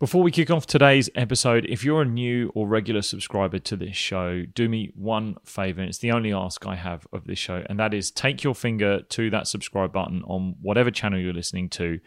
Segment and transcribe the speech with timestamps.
[0.00, 3.94] Before we kick off today's episode, if you're a new or regular subscriber to this
[3.94, 5.82] show, do me one favor.
[5.82, 9.02] It's the only ask I have of this show, and that is take your finger
[9.02, 12.00] to that subscribe button on whatever channel you're listening to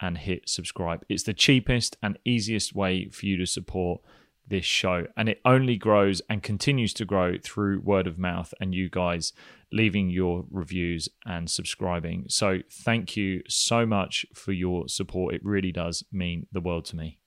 [0.00, 1.04] and hit subscribe.
[1.08, 4.00] It's the cheapest and easiest way for you to support
[4.48, 8.74] this show, and it only grows and continues to grow through word of mouth and
[8.74, 9.32] you guys
[9.70, 12.24] leaving your reviews and subscribing.
[12.28, 15.36] So, thank you so much for your support.
[15.36, 17.20] It really does mean the world to me.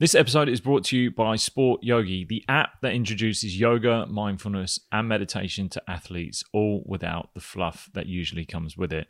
[0.00, 4.80] This episode is brought to you by Sport Yogi, the app that introduces yoga, mindfulness,
[4.90, 9.08] and meditation to athletes, all without the fluff that usually comes with it.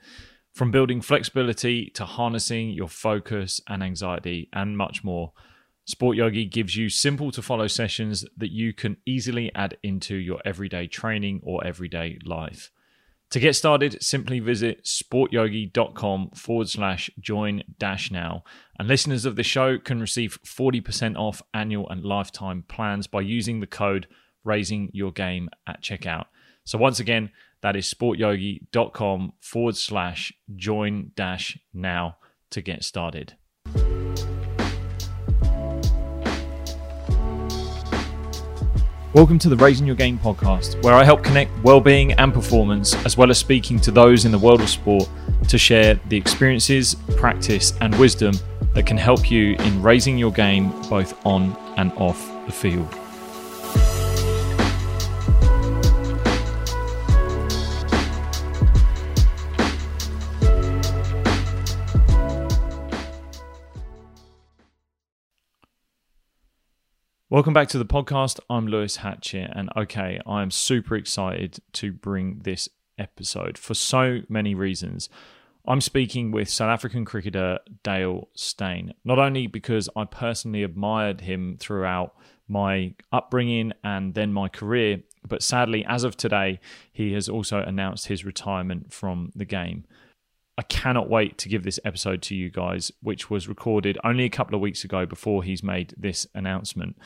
[0.52, 5.32] From building flexibility to harnessing your focus and anxiety, and much more.
[5.84, 10.40] Sport Yogi gives you simple to follow sessions that you can easily add into your
[10.44, 12.72] everyday training or everyday life.
[13.30, 18.42] To get started, simply visit sportyogi.com forward slash join dash now.
[18.76, 23.60] And listeners of the show can receive 40% off annual and lifetime plans by using
[23.60, 24.08] the code
[24.42, 26.26] raising your game at checkout.
[26.64, 27.30] So once again,
[27.62, 32.16] that is sportyogi.com forward slash join dash now
[32.50, 33.34] to get started.
[39.12, 43.16] Welcome to the Raising Your Game podcast, where I help connect well-being and performance, as
[43.16, 45.08] well as speaking to those in the world of sport
[45.48, 48.34] to share the experiences, practice, and wisdom
[48.72, 52.99] that can help you in raising your game both on and off the field.
[67.30, 68.40] Welcome back to the podcast.
[68.50, 72.68] I'm Lewis Hatchett, and okay, I am super excited to bring this
[72.98, 75.08] episode for so many reasons.
[75.64, 81.56] I'm speaking with South African cricketer Dale Steyn, not only because I personally admired him
[81.60, 82.16] throughout
[82.48, 86.58] my upbringing and then my career, but sadly, as of today,
[86.92, 89.84] he has also announced his retirement from the game.
[90.60, 94.28] I cannot wait to give this episode to you guys, which was recorded only a
[94.28, 96.98] couple of weeks ago before he's made this announcement.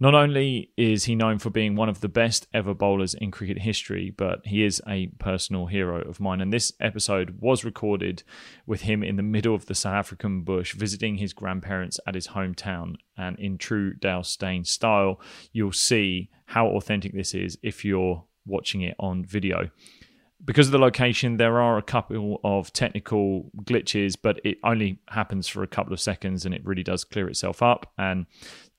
[0.00, 3.60] Not only is he known for being one of the best ever bowlers in cricket
[3.60, 6.40] history, but he is a personal hero of mine.
[6.40, 8.24] And this episode was recorded
[8.66, 12.26] with him in the middle of the South African bush, visiting his grandparents at his
[12.26, 12.96] hometown.
[13.16, 15.20] And in true Dale Steyn style,
[15.52, 19.70] you'll see how authentic this is if you're watching it on video
[20.44, 25.48] because of the location, there are a couple of technical glitches, but it only happens
[25.48, 27.92] for a couple of seconds and it really does clear itself up.
[27.96, 28.26] And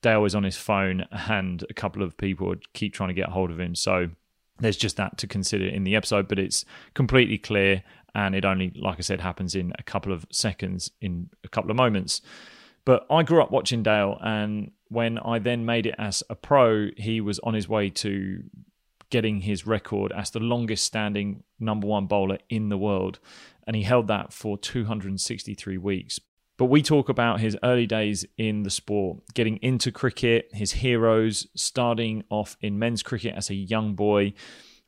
[0.01, 3.49] Dale is on his phone, and a couple of people keep trying to get hold
[3.49, 3.73] of him.
[3.73, 4.09] So
[4.59, 7.83] there's just that to consider in the episode, but it's completely clear.
[8.13, 11.71] And it only, like I said, happens in a couple of seconds, in a couple
[11.71, 12.21] of moments.
[12.85, 16.89] But I grew up watching Dale, and when I then made it as a pro,
[16.95, 18.43] he was on his way to
[19.15, 23.17] getting his record as the longest standing number one bowler in the world.
[23.65, 26.19] And he held that for 263 weeks.
[26.57, 31.47] But we talk about his early days in the sport, getting into cricket, his heroes,
[31.55, 34.33] starting off in men's cricket as a young boy,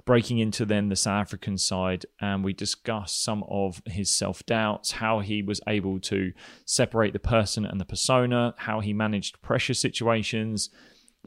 [0.04, 4.92] breaking into then the South African side, and we discuss some of his self doubts,
[4.92, 6.34] how he was able to
[6.66, 10.70] separate the person and the persona, how he managed pressure situations,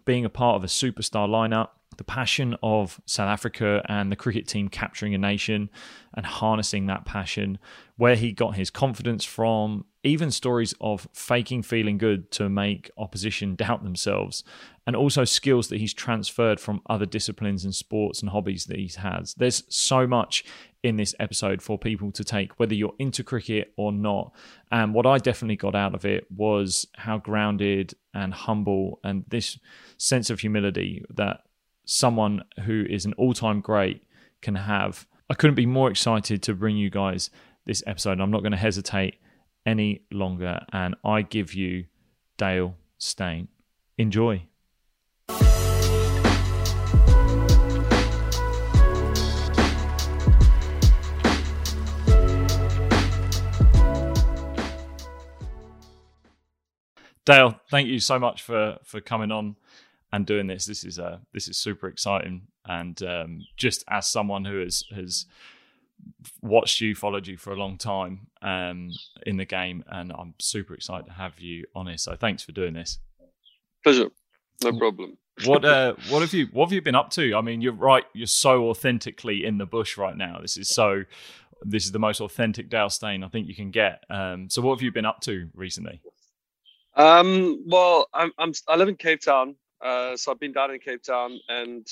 [0.04, 4.46] being a part of a superstar lineup, the passion of South Africa and the cricket
[4.46, 5.70] team capturing a nation
[6.14, 7.58] and harnessing that passion,
[7.96, 13.54] where he got his confidence from, even stories of faking feeling good to make opposition
[13.54, 14.42] doubt themselves,
[14.86, 18.90] and also skills that he's transferred from other disciplines and sports and hobbies that he
[18.96, 19.34] has.
[19.34, 20.44] There's so much
[20.82, 24.32] in this episode for people to take, whether you're into cricket or not.
[24.72, 29.58] And what I definitely got out of it was how grounded and humble and this
[29.98, 31.42] sense of humility that
[31.90, 34.00] someone who is an all time great
[34.42, 35.08] can have.
[35.28, 37.30] I couldn't be more excited to bring you guys
[37.66, 38.20] this episode.
[38.20, 39.16] I'm not going to hesitate
[39.66, 41.86] any longer, and I give you
[42.38, 43.48] Dale Steyn.
[43.98, 44.46] Enjoy.
[57.24, 59.56] Dale, thank you so much for for coming on
[60.12, 60.66] and doing this.
[60.66, 65.26] This is uh, this is super exciting, and um, just as someone who has has
[66.42, 68.90] watched you, followed you for a long time um,
[69.26, 71.98] in the game, and I'm super excited to have you on here.
[71.98, 72.98] So thanks for doing this.
[73.84, 74.10] Pleasure,
[74.62, 75.16] no problem.
[75.44, 77.34] what uh, what have you what have you been up to?
[77.34, 78.04] I mean, you're right.
[78.12, 80.38] You're so authentically in the bush right now.
[80.40, 81.04] This is so.
[81.62, 84.02] This is the most authentic Dale Steyn I think you can get.
[84.08, 86.00] Um, so, what have you been up to recently?
[86.96, 90.80] Um, well, I'm, I'm I live in Cape Town, uh, so I've been down in
[90.80, 91.86] Cape Town, and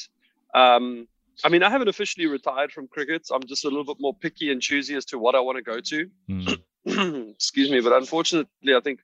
[0.54, 1.08] um,
[1.44, 3.28] I mean I haven't officially retired from cricket.
[3.32, 5.62] I'm just a little bit more picky and choosy as to what I want to
[5.62, 6.10] go to.
[6.28, 6.58] Mm.
[7.34, 9.00] Excuse me, but unfortunately, I think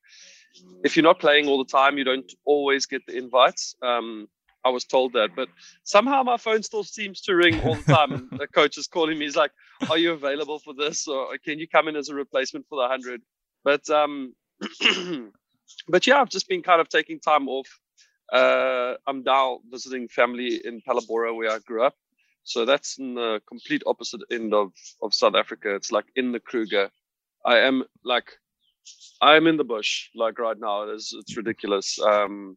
[0.85, 3.75] if you're not playing all the time, you don't always get the invites.
[3.83, 4.29] Um,
[4.65, 5.49] I was told that, but
[5.83, 8.13] somehow my phone still seems to ring all the time.
[8.13, 9.27] and the coach is calling me.
[9.27, 9.51] He's like,
[9.91, 11.07] "Are you available for this?
[11.07, 13.21] Or can you come in as a replacement for the hundred?
[13.63, 14.35] But um,
[15.89, 17.69] but yeah, I've just been kind of taking time off.
[18.35, 21.95] Uh, I'm now visiting family in Phalaborwa where I grew up.
[22.43, 25.75] So that's in the complete opposite end of, of South Africa.
[25.75, 26.91] It's like in the Kruger.
[27.47, 28.33] I am like,
[29.23, 30.83] I'm in the bush like right now.
[30.83, 31.99] It is, it's ridiculous.
[32.01, 32.57] Um,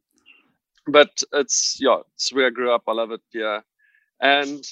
[0.87, 2.83] but it's, yeah, it's where I grew up.
[2.87, 3.21] I love it.
[3.33, 3.61] Yeah.
[4.19, 4.63] And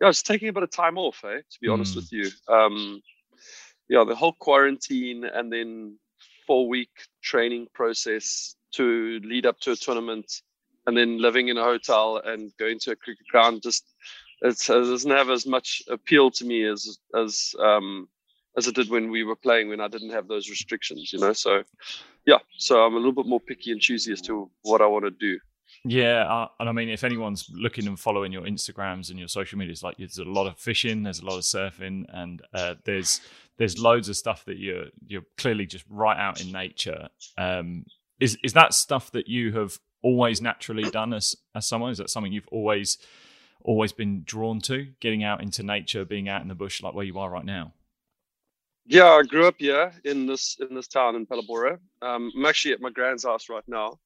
[0.00, 1.96] yeah, I was taking a bit of time off, eh, to be honest Mm.
[1.96, 2.30] with you.
[2.48, 3.02] Um,
[3.88, 5.98] yeah, the whole quarantine and then
[6.46, 6.90] four week
[7.22, 10.42] training process to lead up to a tournament
[10.86, 13.84] and then living in a hotel and going to a cricket ground just
[14.42, 18.08] it doesn't have as much appeal to me as as um
[18.56, 21.32] as it did when we were playing when I didn't have those restrictions, you know.
[21.32, 21.62] So
[22.26, 25.04] yeah, so I'm a little bit more picky and choosy as to what I want
[25.04, 25.38] to do.
[25.84, 29.58] Yeah, uh, and I mean, if anyone's looking and following your Instagrams and your social
[29.58, 32.74] media, it's like there's a lot of fishing, there's a lot of surfing, and uh,
[32.84, 33.20] there's
[33.56, 37.08] there's loads of stuff that you're you're clearly just right out in nature.
[37.38, 37.86] Um,
[38.22, 41.90] is is that stuff that you have always naturally done as as someone?
[41.90, 42.98] Is that something you've always
[43.64, 47.04] always been drawn to, getting out into nature, being out in the bush like where
[47.04, 47.72] you are right now?
[48.86, 51.78] Yeah, I grew up here in this in this town in Phalaborwa.
[52.00, 53.98] Um, I'm actually at my grand's house right now,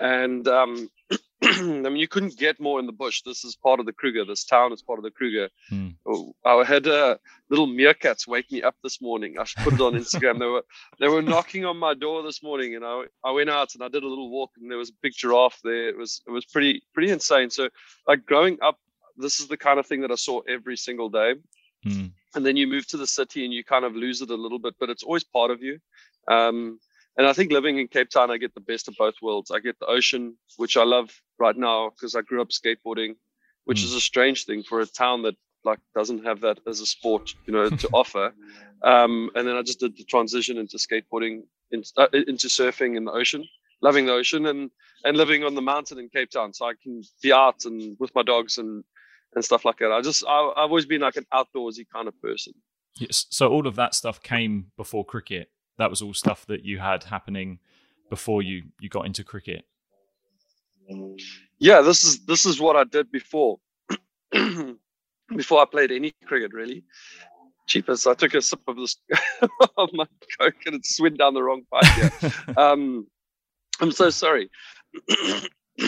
[0.00, 0.88] and um,
[1.42, 3.22] I mean you couldn't get more in the bush.
[3.22, 4.24] This is part of the Kruger.
[4.24, 5.48] This town is part of the Kruger.
[5.68, 5.88] Hmm.
[6.06, 7.16] Oh, I had uh,
[7.48, 9.38] little meerkats wake me up this morning.
[9.38, 10.38] I should put it on Instagram.
[10.38, 10.64] they were
[10.98, 13.88] they were knocking on my door this morning, and I I went out and I
[13.88, 15.88] did a little walk, and there was a big giraffe there.
[15.88, 17.50] It was it was pretty pretty insane.
[17.50, 17.68] So
[18.06, 18.78] like growing up,
[19.16, 21.34] this is the kind of thing that I saw every single day
[21.82, 22.08] Hmm.
[22.34, 24.58] and then you move to the city and you kind of lose it a little
[24.58, 25.78] bit, but it's always part of you.
[26.28, 26.78] Um,
[27.16, 29.50] and I think living in Cape Town, I get the best of both worlds.
[29.50, 33.16] I get the ocean, which I love right now because I grew up skateboarding,
[33.64, 33.84] which Mm.
[33.84, 35.34] is a strange thing for a town that
[35.64, 38.32] like doesn't have that as a sport, you know, to offer.
[38.82, 43.04] Um, and then I just did the transition into skateboarding, in, uh, into surfing in
[43.04, 43.44] the ocean,
[43.82, 44.70] loving the ocean, and
[45.04, 48.14] and living on the mountain in Cape Town, so I can be out and with
[48.14, 48.84] my dogs and
[49.34, 49.92] and stuff like that.
[49.92, 52.54] I just I, I've always been like an outdoorsy kind of person.
[52.98, 53.26] Yes.
[53.30, 55.50] So all of that stuff came before cricket.
[55.80, 57.58] That was all stuff that you had happening
[58.10, 59.64] before you you got into cricket.
[61.58, 63.58] Yeah, this is this is what I did before
[64.30, 66.84] before I played any cricket really.
[67.66, 68.96] Cheapest, I took a sip of this
[69.78, 70.04] of my
[70.38, 72.12] coke and it went down the wrong pipe.
[72.22, 72.30] Yeah.
[72.58, 73.06] um,
[73.80, 74.50] I'm so sorry.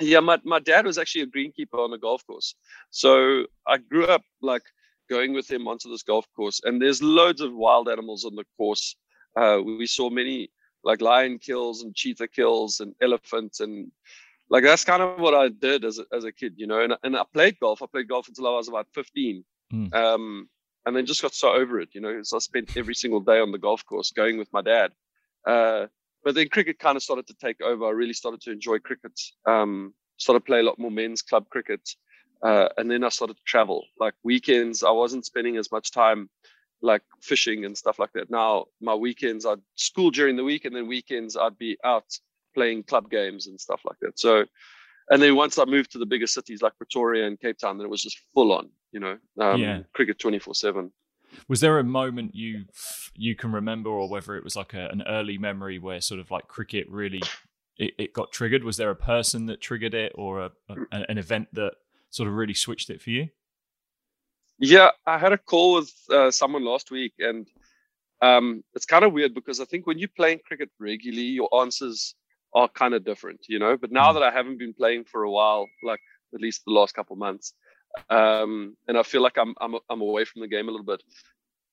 [0.00, 2.54] yeah, my, my dad was actually a greenkeeper on the golf course.
[2.88, 4.62] So I grew up like
[5.08, 8.44] going with him onto this golf course, and there's loads of wild animals on the
[8.56, 8.96] course.
[9.36, 10.50] Uh, we saw many
[10.84, 13.90] like lion kills and cheetah kills and elephants and
[14.50, 16.80] like that's kind of what I did as a, as a kid, you know.
[16.80, 17.82] And, and I played golf.
[17.82, 19.44] I played golf until I was about 15.
[19.72, 19.94] Mm.
[19.94, 20.48] Um,
[20.86, 22.22] and then just got so over it, you know.
[22.22, 24.92] So I spent every single day on the golf course going with my dad.
[25.46, 25.86] Uh,
[26.24, 27.86] but then cricket kind of started to take over.
[27.86, 29.12] I really started to enjoy cricket.
[29.46, 31.86] Um, started to play a lot more men's club cricket.
[32.42, 33.84] Uh, and then I started to travel.
[33.98, 36.30] Like weekends, I wasn't spending as much time
[36.80, 38.30] like fishing and stuff like that.
[38.30, 42.04] Now my weekends, I'd school during the week, and then weekends I'd be out
[42.54, 44.18] playing club games and stuff like that.
[44.18, 44.44] So,
[45.10, 47.86] and then once I moved to the bigger cities like Pretoria and Cape Town, then
[47.86, 49.80] it was just full on, you know, um, Yeah.
[49.92, 50.92] cricket twenty four seven.
[51.48, 52.66] Was there a moment you
[53.14, 56.30] you can remember, or whether it was like a, an early memory where sort of
[56.30, 57.22] like cricket really
[57.76, 58.62] it, it got triggered?
[58.62, 61.74] Was there a person that triggered it, or a, a, an event that
[62.10, 63.28] sort of really switched it for you?
[64.58, 67.46] Yeah, I had a call with uh, someone last week, and
[68.20, 72.14] um, it's kind of weird because I think when you're playing cricket regularly, your answers
[72.54, 73.76] are kind of different, you know.
[73.76, 74.14] But now Mm.
[74.14, 76.00] that I haven't been playing for a while, like
[76.34, 77.54] at least the last couple months,
[78.10, 81.02] um, and I feel like I'm I'm I'm away from the game a little bit.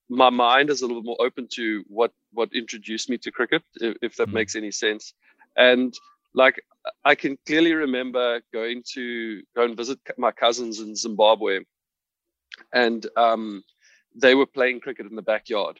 [0.07, 3.63] My mind is a little bit more open to what what introduced me to cricket,
[3.75, 4.33] if, if that Mm.
[4.33, 5.13] makes any sense.
[5.57, 5.91] And
[6.35, 6.61] like
[7.03, 11.61] I can clearly remember going to go and visit my cousins in Zimbabwe,
[12.73, 13.63] and um,
[14.13, 15.79] they were playing cricket in the backyard,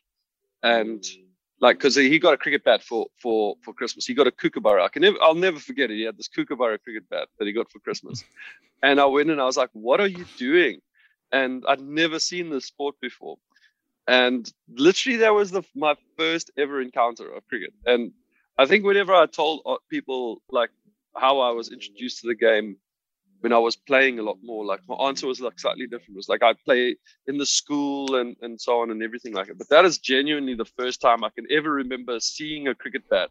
[0.64, 1.04] and
[1.60, 4.06] like because he got a cricket bat for for for Christmas.
[4.06, 4.84] He got a kookaburra.
[4.84, 5.96] I can never, I'll never forget it.
[5.96, 8.24] He had this kookaburra cricket bat that he got for Christmas,
[8.84, 10.80] and I went and I was like, "What are you doing?"
[11.32, 13.38] And I'd never seen this sport before,
[14.08, 18.14] and literally that was the my first ever encounter of cricket, and
[18.58, 20.70] I think whenever I told uh, people like
[21.16, 22.78] how I was introduced to the game
[23.42, 26.12] when I was playing a lot more, like my answer was like slightly different.
[26.12, 26.96] It was like I play
[27.28, 29.58] in the school and, and so on and everything like it.
[29.58, 33.30] But that is genuinely the first time I can ever remember seeing a cricket bat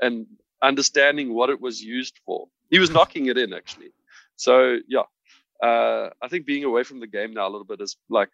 [0.00, 0.26] and
[0.62, 2.48] understanding what it was used for.
[2.70, 3.90] He was knocking it in actually.
[4.36, 5.02] So yeah,
[5.62, 8.30] uh, I think being away from the game now a little bit is like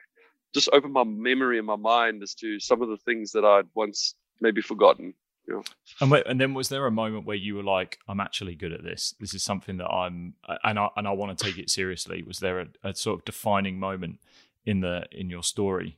[0.55, 3.67] just opened my memory and my mind as to some of the things that I'd
[3.75, 5.15] once maybe forgotten.
[5.49, 5.63] Yeah.
[6.01, 8.73] And wait, and then was there a moment where you were like, "I'm actually good
[8.73, 9.15] at this.
[9.19, 12.39] This is something that I'm, and I and I want to take it seriously." Was
[12.39, 14.21] there a, a sort of defining moment
[14.67, 15.97] in the in your story?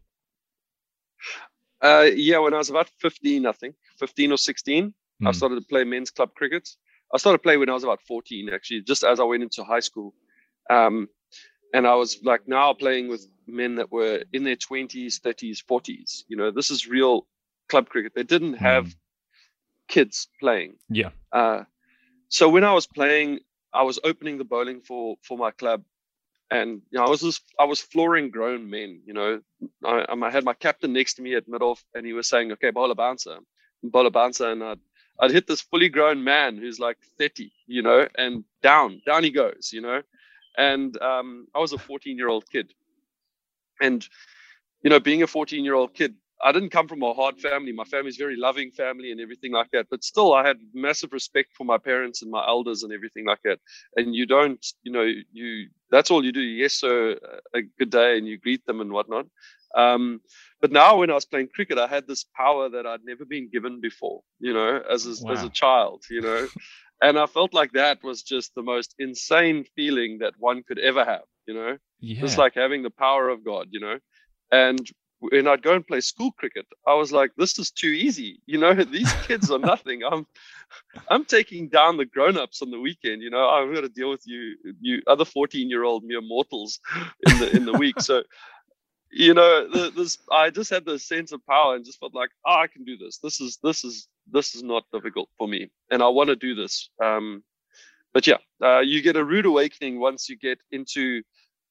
[1.82, 4.92] Uh, yeah, when I was about 15, I think 15 or 16, mm.
[5.22, 5.32] I hmm.
[5.32, 6.68] started to play men's club cricket.
[7.12, 9.64] I started to play when I was about 14, actually, just as I went into
[9.64, 10.14] high school.
[10.68, 11.08] Um,
[11.72, 16.24] and I was like now playing with men that were in their 20s, 30s, 40s.
[16.28, 17.26] You know, this is real
[17.68, 18.12] club cricket.
[18.14, 18.94] They didn't have mm
[19.90, 20.76] kids playing.
[20.88, 21.10] Yeah.
[21.32, 21.64] Uh,
[22.28, 23.40] so when I was playing,
[23.74, 25.82] I was opening the bowling for for my club,
[26.50, 29.02] and you know I was just I was flooring grown men.
[29.04, 29.40] You know,
[29.84, 32.52] I, I had my captain next to me at mid off, and he was saying,
[32.52, 33.38] "Okay, bowl a bouncer,
[33.82, 34.80] bowl a bouncer," and I'd
[35.20, 39.30] I'd hit this fully grown man who's like 30, you know, and down down he
[39.30, 40.02] goes, you know,
[40.56, 42.72] and um, I was a 14 year old kid,
[43.80, 44.06] and
[44.82, 47.72] you know, being a 14 year old kid, I didn't come from a hard family.
[47.72, 49.86] My family's very loving family and everything like that.
[49.90, 53.40] But still, I had massive respect for my parents and my elders and everything like
[53.44, 53.58] that.
[53.96, 56.40] And you don't, you know, you that's all you do.
[56.40, 57.18] Yes, sir,
[57.54, 59.26] a good day, and you greet them and whatnot.
[59.74, 60.20] Um,
[60.60, 63.50] but now, when I was playing cricket, I had this power that I'd never been
[63.50, 64.22] given before.
[64.38, 65.32] You know, as a, wow.
[65.32, 66.04] as a child.
[66.10, 66.48] You know,
[67.02, 71.04] and I felt like that was just the most insane feeling that one could ever
[71.04, 71.24] have.
[71.46, 72.24] You know, yeah.
[72.24, 73.68] it's like having the power of God.
[73.70, 73.98] You know,
[74.50, 78.40] and when I'd go and play school cricket, I was like, this is too easy.
[78.46, 80.02] You know, these kids are nothing.
[80.02, 80.26] I'm
[81.08, 83.22] I'm taking down the grown-ups on the weekend.
[83.22, 86.80] You know, I've got to deal with you, you other 14-year-old mere mortals
[87.26, 88.00] in the in the week.
[88.00, 88.22] So,
[89.10, 92.30] you know, the, this I just had this sense of power and just felt like,
[92.46, 93.18] oh, I can do this.
[93.18, 96.54] This is this is this is not difficult for me, and I want to do
[96.54, 96.90] this.
[97.02, 97.42] Um,
[98.12, 101.22] but yeah, uh, you get a rude awakening once you get into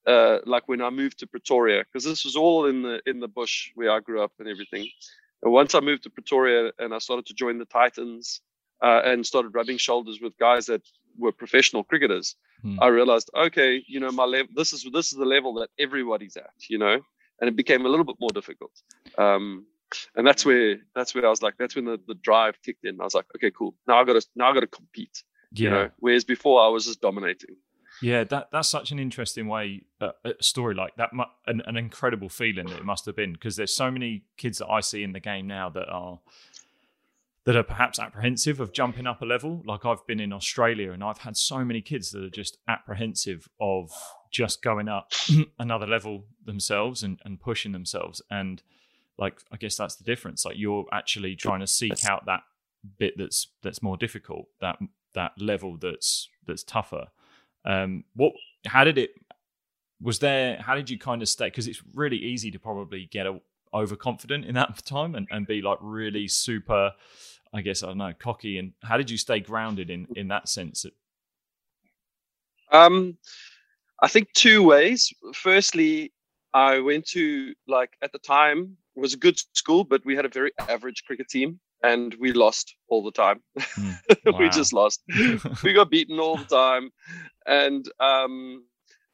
[0.08, 3.28] uh, like when I moved to Pretoria, because this was all in the in the
[3.28, 4.88] bush where I grew up and everything.
[5.44, 8.42] And once I moved to Pretoria and I started to join the Titans
[8.82, 10.82] uh, and started rubbing shoulders with guys that
[11.18, 12.78] were professional cricketers, hmm.
[12.82, 14.52] I realized, okay, you know, my level.
[14.56, 17.00] This is this is the level that everybody's at, you know,
[17.40, 18.72] and it became a little bit more difficult.
[19.18, 19.66] Um,
[20.16, 23.00] and that's where that's where I was like, that's when the, the drive kicked in.
[23.02, 23.76] I was like, okay, cool.
[23.88, 25.24] Now I got to now I got to compete.
[25.52, 25.64] Yeah.
[25.64, 27.56] You know, whereas before I was just dominating.
[28.02, 31.10] Yeah, that that's such an interesting way, uh, a story like that,
[31.48, 34.68] an, an incredible feeling that it must have been because there's so many kids that
[34.68, 36.20] I see in the game now that are
[37.46, 39.64] that are perhaps apprehensive of jumping up a level.
[39.66, 43.50] Like I've been in Australia and I've had so many kids that are just apprehensive
[43.60, 43.92] of
[44.32, 45.12] just going up
[45.60, 48.22] another level themselves and, and pushing themselves.
[48.30, 48.62] And
[49.18, 50.46] like I guess that's the difference.
[50.46, 52.42] Like you're actually trying to seek out that
[52.98, 54.78] bit that's that's more difficult, that
[55.14, 57.08] that level that's that's tougher
[57.66, 58.34] um, what?
[58.66, 59.12] How did it?
[60.02, 60.58] Was there?
[60.58, 61.48] How did you kind of stay?
[61.48, 63.40] Because it's really easy to probably get a,
[63.74, 66.92] overconfident in that time and, and be like really super.
[67.52, 68.60] I guess I don't know, cocky.
[68.60, 70.86] And how did you stay grounded in in that sense?
[72.72, 73.18] Um,
[74.02, 75.12] I think two ways.
[75.34, 76.14] Firstly,
[76.54, 80.30] I went to like at the time was a good school, but we had a
[80.30, 83.42] very average cricket team and we lost all the time.
[83.58, 84.34] Mm, wow.
[84.40, 85.02] we just lost.
[85.64, 86.92] we got beaten all the time,
[87.46, 88.64] and um,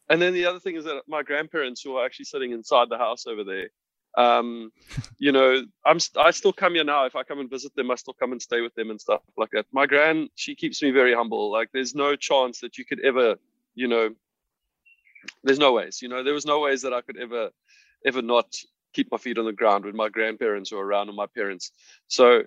[0.10, 2.98] and then the other thing is that my grandparents, who are actually sitting inside the
[2.98, 3.70] house over there,
[4.18, 4.72] um,
[5.18, 7.06] you know, I'm I still come here now.
[7.06, 9.22] If I come and visit them, I still come and stay with them and stuff
[9.38, 9.66] like that.
[9.72, 11.52] My grand, she keeps me very humble.
[11.52, 13.36] Like, there's no chance that you could ever,
[13.74, 14.10] you know,
[15.44, 16.02] there's no ways.
[16.02, 17.50] You know, there was no ways that I could ever,
[18.06, 18.54] ever not
[18.94, 21.72] keep my feet on the ground when my grandparents were around or my parents.
[22.08, 22.44] So,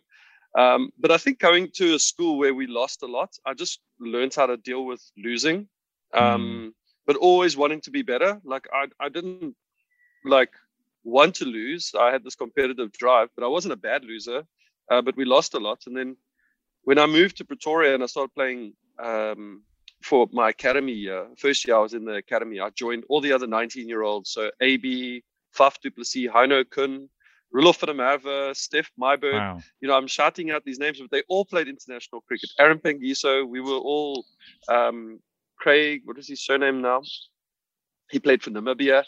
[0.57, 3.81] um, but I think going to a school where we lost a lot, I just
[4.01, 5.69] learned how to deal with losing,
[6.15, 6.73] um, mm.
[7.07, 8.41] but always wanting to be better.
[8.45, 9.55] Like I, I didn't
[10.25, 10.53] like
[11.05, 11.93] want to lose.
[11.99, 14.45] I had this competitive drive, but I wasn't a bad loser.
[14.91, 16.17] Uh, but we lost a lot, and then
[16.85, 19.63] when I moved to Pretoria and I started playing um,
[20.03, 23.33] for my academy year, first year I was in the academy, I joined all the
[23.33, 24.31] other 19 year olds.
[24.31, 25.23] So AB,
[25.55, 27.11] Faf du Plessis, Heino Kuhn,
[27.55, 29.33] Roelof van der Merwe, Steph Myburgh.
[29.33, 29.61] Wow.
[29.81, 32.51] You know, I'm shouting out these names, but they all played international cricket.
[32.59, 34.25] Aaron Phangiso, we were all
[34.69, 35.19] um,
[35.57, 37.03] Craig, what is his surname now?
[38.11, 39.05] He played for Namibia.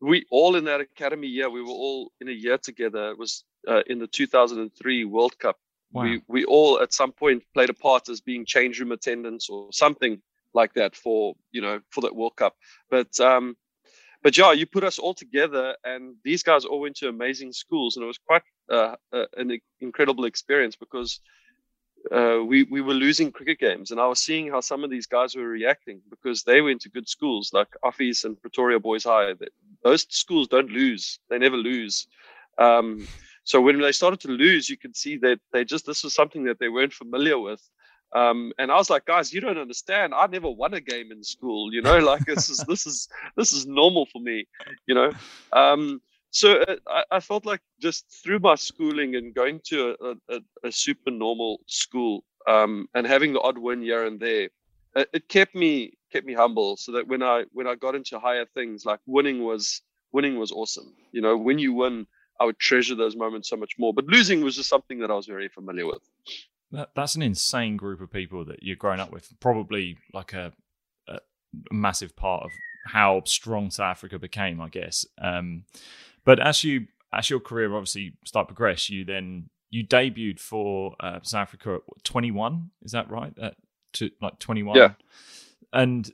[0.00, 3.10] We all in that academy year, we were all in a year together.
[3.10, 5.56] It was uh, in the 2003 World Cup
[5.92, 6.02] wow.
[6.02, 9.68] we we all at some point played a part as being change room attendants or
[9.72, 10.20] something
[10.54, 12.56] like that for you know for that World Cup.
[12.90, 13.56] But um,
[14.22, 17.96] but yeah, you put us all together, and these guys all went to amazing schools,
[17.96, 21.20] and it was quite uh, uh, an incredible experience because
[22.10, 25.06] uh, we we were losing cricket games, and I was seeing how some of these
[25.06, 29.34] guys were reacting because they went to good schools like Affies and Pretoria Boys High.
[29.82, 32.06] Those schools don't lose; they never lose.
[32.58, 33.08] Um,
[33.44, 36.44] so when they started to lose, you could see that they just this was something
[36.44, 37.62] that they weren't familiar with.
[38.14, 40.12] Um, and I was like, guys, you don't understand.
[40.14, 43.52] I never won a game in school, you know, like this is this is this
[43.52, 44.46] is normal for me,
[44.86, 45.12] you know.
[45.52, 46.00] Um,
[46.30, 50.40] so uh, I, I, felt like just through my schooling and going to a, a,
[50.64, 54.48] a super normal school um, and having the odd win here and there,
[54.96, 56.76] it, it kept me kept me humble.
[56.76, 60.52] So that when I when I got into higher things, like winning was winning was
[60.52, 60.94] awesome.
[61.12, 62.06] You know, when you win,
[62.40, 63.92] I would treasure those moments so much more.
[63.92, 66.02] But losing was just something that I was very familiar with.
[66.72, 69.32] That, that's an insane group of people that you're growing up with.
[69.40, 70.52] Probably like a,
[71.08, 71.18] a
[71.70, 72.50] massive part of
[72.86, 75.06] how strong South Africa became, I guess.
[75.20, 75.64] Um,
[76.24, 81.18] but as you as your career obviously start progress, you then you debuted for uh,
[81.22, 82.70] South Africa at 21.
[82.82, 83.32] Is that right?
[83.40, 83.54] At
[83.94, 84.76] to like 21.
[84.76, 84.92] Yeah.
[85.72, 86.10] And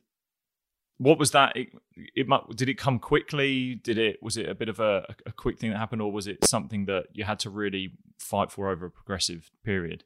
[0.99, 1.57] what was that?
[1.57, 1.69] It,
[2.15, 3.77] it did it come quickly?
[3.77, 6.27] Did it was it a bit of a, a quick thing that happened, or was
[6.27, 10.05] it something that you had to really fight for over a progressive period?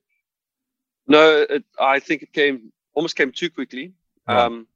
[1.07, 3.93] No, it, I think it came almost came too quickly.
[4.29, 4.67] Um,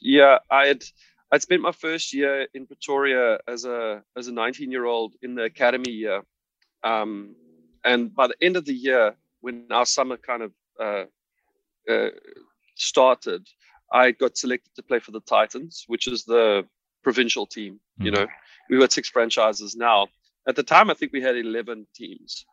[0.00, 0.84] yeah, I had
[1.32, 5.34] I'd spent my first year in Pretoria as a as a 19 year old in
[5.34, 6.22] the academy year,
[6.84, 7.34] um,
[7.84, 11.04] and by the end of the year, when our summer kind of uh,
[11.90, 12.10] uh,
[12.74, 13.46] started,
[13.92, 16.66] I got selected to play for the Titans, which is the
[17.02, 17.74] provincial team.
[17.74, 18.04] Mm-hmm.
[18.04, 18.26] You know,
[18.68, 20.08] we got six franchises now.
[20.48, 22.44] At the time, I think we had 11 teams.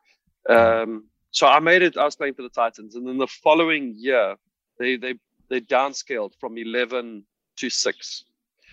[0.50, 1.98] Um, so I made it.
[1.98, 4.36] I was playing for the Titans, and then the following year,
[4.80, 5.16] they they
[5.50, 7.26] they downscaled from eleven
[7.58, 8.24] to six,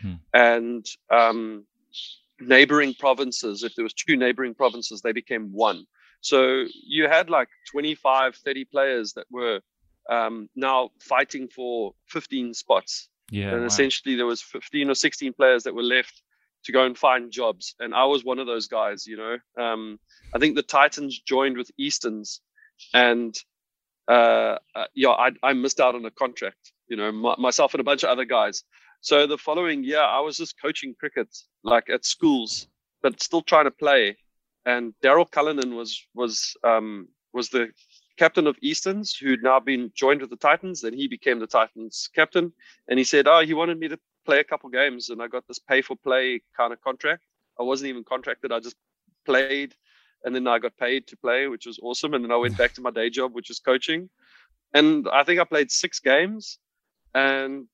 [0.00, 0.14] hmm.
[0.34, 1.64] and um,
[2.38, 3.64] neighboring provinces.
[3.64, 5.86] If there was two neighboring provinces, they became one.
[6.20, 9.60] So you had like 25, 30 players that were
[10.10, 13.08] um, now fighting for 15 spots.
[13.30, 13.66] Yeah, and wow.
[13.66, 16.22] essentially there was 15 or 16 players that were left
[16.64, 19.06] to go and find jobs, and I was one of those guys.
[19.06, 19.98] You know, um,
[20.34, 22.42] I think the Titans joined with Easterns
[22.92, 23.36] and
[24.08, 26.72] uh, uh, yeah, I, I, missed out on a contract.
[26.88, 28.64] You know, my, myself and a bunch of other guys.
[29.02, 31.28] So the following year, I was just coaching cricket,
[31.62, 32.66] like at schools,
[33.02, 34.16] but still trying to play.
[34.66, 37.70] And Daryl Cullinan was was um, was the
[38.18, 40.82] captain of Easterns, who'd now been joined with the Titans.
[40.82, 42.52] Then he became the Titans captain,
[42.88, 45.46] and he said, "Oh, he wanted me to play a couple games, and I got
[45.46, 47.22] this pay for play kind of contract.
[47.58, 48.76] I wasn't even contracted; I just
[49.24, 49.74] played."
[50.24, 52.14] And then I got paid to play, which was awesome.
[52.14, 54.08] And then I went back to my day job, which is coaching.
[54.74, 56.58] And I think I played six games.
[57.14, 57.66] And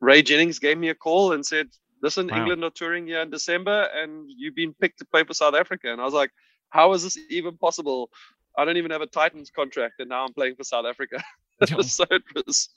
[0.00, 1.68] Ray Jennings gave me a call and said,
[2.02, 2.36] "Listen, wow.
[2.36, 5.90] England are touring here in December, and you've been picked to play for South Africa."
[5.90, 6.30] And I was like,
[6.70, 8.10] "How is this even possible?
[8.56, 11.22] I don't even have a Titans contract, and now I'm playing for South Africa."
[11.82, 12.68] so it was,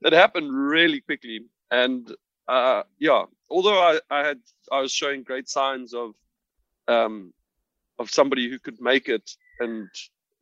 [0.00, 1.40] it happened really quickly.
[1.70, 2.10] And
[2.48, 4.38] uh, yeah, although I, I had,
[4.72, 6.14] I was showing great signs of
[6.88, 7.34] um,
[7.98, 9.30] of somebody who could make it
[9.60, 9.88] and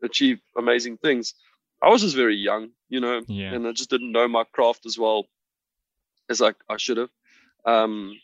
[0.03, 1.35] achieve amazing things.
[1.83, 3.53] I was just very young, you know, yeah.
[3.53, 5.27] and I just didn't know my craft as well
[6.29, 7.11] as I, I should have.
[7.65, 8.19] Um,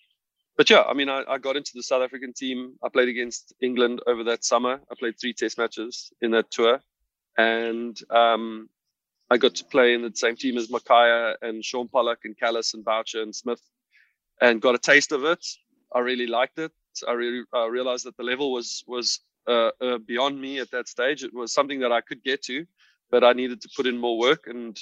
[0.57, 2.75] but yeah, I mean, I, I, got into the South African team.
[2.83, 4.81] I played against England over that summer.
[4.91, 6.81] I played three test matches in that tour.
[7.37, 8.69] And um,
[9.31, 12.75] I got to play in the same team as Makhaya and Shaun Pollock and Kallis
[12.75, 13.63] and Boucher and Smith
[14.41, 15.45] and got a taste of it.
[15.95, 16.73] I really liked it.
[17.07, 20.89] I really uh, realized that the level was was uh, uh, beyond me at that
[20.89, 21.25] stage.
[21.25, 22.67] It was something that I could get to,
[23.11, 24.47] but I needed to put in more work.
[24.47, 24.79] And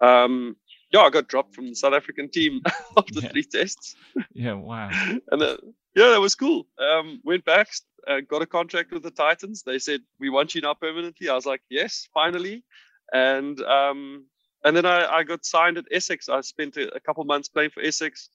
[0.00, 0.56] um,
[0.92, 2.60] yeah, I got dropped from the South African team
[2.96, 3.28] after yeah.
[3.28, 3.96] three tests.
[4.32, 4.90] Yeah, wow.
[5.30, 5.56] and uh,
[5.94, 6.66] yeah, that was cool.
[6.78, 7.68] Um, went back,
[8.06, 9.62] uh, got a contract with the Titans.
[9.62, 11.28] They said we want you now permanently.
[11.28, 12.64] I was like, yes, finally.
[13.12, 14.26] And um,
[14.64, 16.28] and then I, I got signed at Essex.
[16.28, 18.28] I spent a, a couple months playing for Essex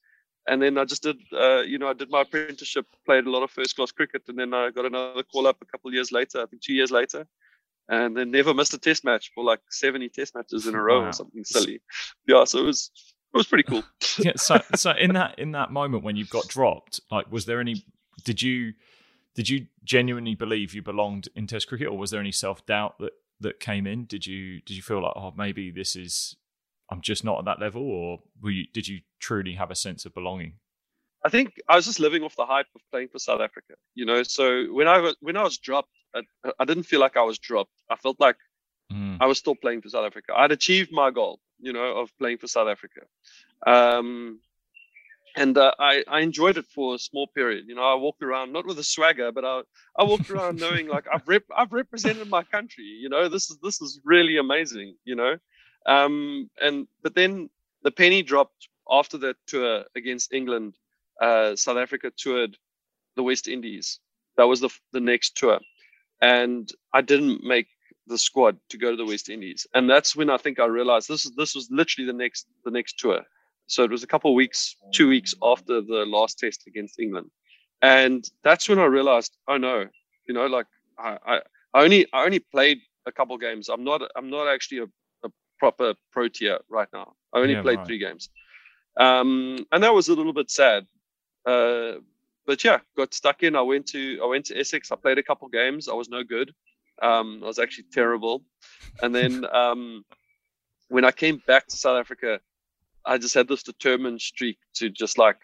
[0.48, 3.44] and then I just did, uh, you know, I did my apprenticeship, played a lot
[3.44, 6.12] of first class cricket, and then I got another call up a couple of years
[6.12, 7.28] later, I think two years later,
[7.90, 11.02] and then never missed a test match for like 70 test matches in a row
[11.02, 11.10] wow.
[11.10, 11.82] or something silly.
[12.28, 12.92] Yeah, so it was
[13.34, 13.84] it was pretty cool.
[14.20, 17.60] yeah, so so in that in that moment when you got dropped, like, was there
[17.60, 17.84] any?
[18.24, 18.74] Did you
[19.36, 22.98] did you genuinely believe you belonged in Test cricket, or was there any self doubt
[23.00, 24.06] that that came in?
[24.06, 26.38] Did you did you feel like, oh, maybe this is
[26.92, 28.20] I'm just not at that level, or
[28.50, 30.54] you, did you truly have a sense of belonging?
[31.26, 33.74] I think I was just living off the hype of playing for South Africa.
[33.96, 36.22] You know, so when I was when I was dropped, I,
[36.60, 37.72] I didn't feel like I was dropped.
[37.90, 38.38] I felt like
[38.92, 39.18] Mm.
[39.20, 40.34] I was still playing for South Africa.
[40.36, 43.02] I'd achieved my goal, you know, of playing for South Africa.
[43.66, 44.40] Um,
[45.36, 47.66] and uh, I, I enjoyed it for a small period.
[47.68, 49.62] You know, I walked around not with a swagger, but I,
[49.98, 52.86] I walked around knowing like I've rep, I've represented my country.
[52.86, 54.96] You know, this is this is really amazing.
[55.04, 55.38] You know,
[55.86, 57.50] um, and but then
[57.84, 60.76] the penny dropped after that tour against England.
[61.22, 62.58] Uh, South Africa toured
[63.16, 64.00] the West Indies.
[64.38, 65.60] That was the the next tour,
[66.22, 67.68] and I didn't make
[68.08, 71.08] the squad to go to the West Indies, and that's when I think I realized
[71.08, 73.22] this is this was literally the next the next tour.
[73.68, 77.32] So it was a couple weeks, two weeks after the last test against England,
[77.82, 79.88] and that's when I realized, oh no,
[80.28, 80.68] you know, like
[81.00, 81.36] I I,
[81.74, 83.70] I only I only played a couple games.
[83.70, 84.86] I'm not I'm not actually a,
[85.60, 87.14] proper Protea right now.
[87.34, 87.86] I only Yeah, played right.
[87.86, 88.30] three games,
[89.00, 90.88] um, and that was a little bit sad.
[91.46, 91.94] Uh,
[92.46, 93.56] but yeah, got stuck in.
[93.56, 94.92] I went to I went to Essex.
[94.92, 95.88] I played a couple games.
[95.90, 96.54] I was no good.
[97.02, 98.44] Um, I was actually terrible.
[99.02, 100.06] And then um,
[100.90, 102.40] when I came back to South Africa,
[103.06, 105.38] I just had this determined streak to just like,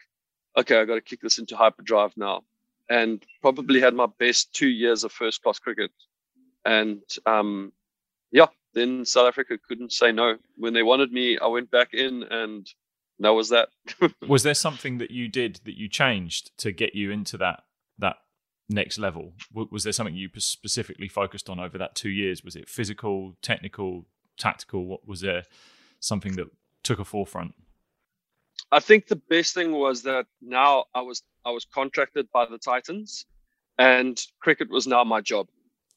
[0.58, 2.44] okay, I got to kick this into hyperdrive now,
[2.90, 5.92] and probably had my best two years of first class cricket.
[6.66, 7.72] And um,
[8.32, 11.38] yeah, then South Africa couldn't say no when they wanted me.
[11.38, 12.68] I went back in, and
[13.20, 13.70] that was that.
[14.28, 17.64] Was there something that you did that you changed to get you into that
[18.00, 18.18] that
[18.70, 19.34] next level?
[19.54, 22.44] Was there something you specifically focused on over that two years?
[22.44, 24.06] Was it physical, technical,
[24.38, 24.86] tactical?
[24.86, 25.44] What was there
[26.00, 26.48] something that
[26.84, 27.54] took a forefront?
[28.72, 32.58] I think the best thing was that now I was I was contracted by the
[32.58, 33.26] Titans,
[33.78, 35.48] and cricket was now my job.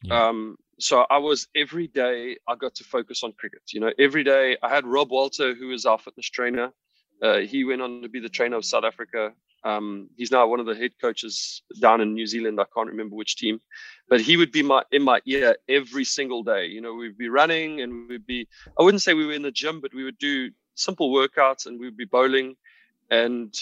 [0.03, 0.29] Yeah.
[0.29, 3.63] Um, so I was every day I got to focus on cricket.
[3.73, 6.73] You know, every day I had Rob Walter, who is our fitness trainer.
[7.23, 9.33] Uh, he went on to be the trainer of South Africa.
[9.65, 12.61] Um, he's now one of the head coaches down in New Zealand.
[12.61, 13.61] I can't remember which team,
[14.09, 16.67] but he would be my in my ear every single day.
[16.67, 18.47] You know, we'd be running and we'd be.
[18.79, 21.81] I wouldn't say we were in the gym, but we would do simple workouts and
[21.81, 22.57] we'd be bowling.
[23.11, 23.55] And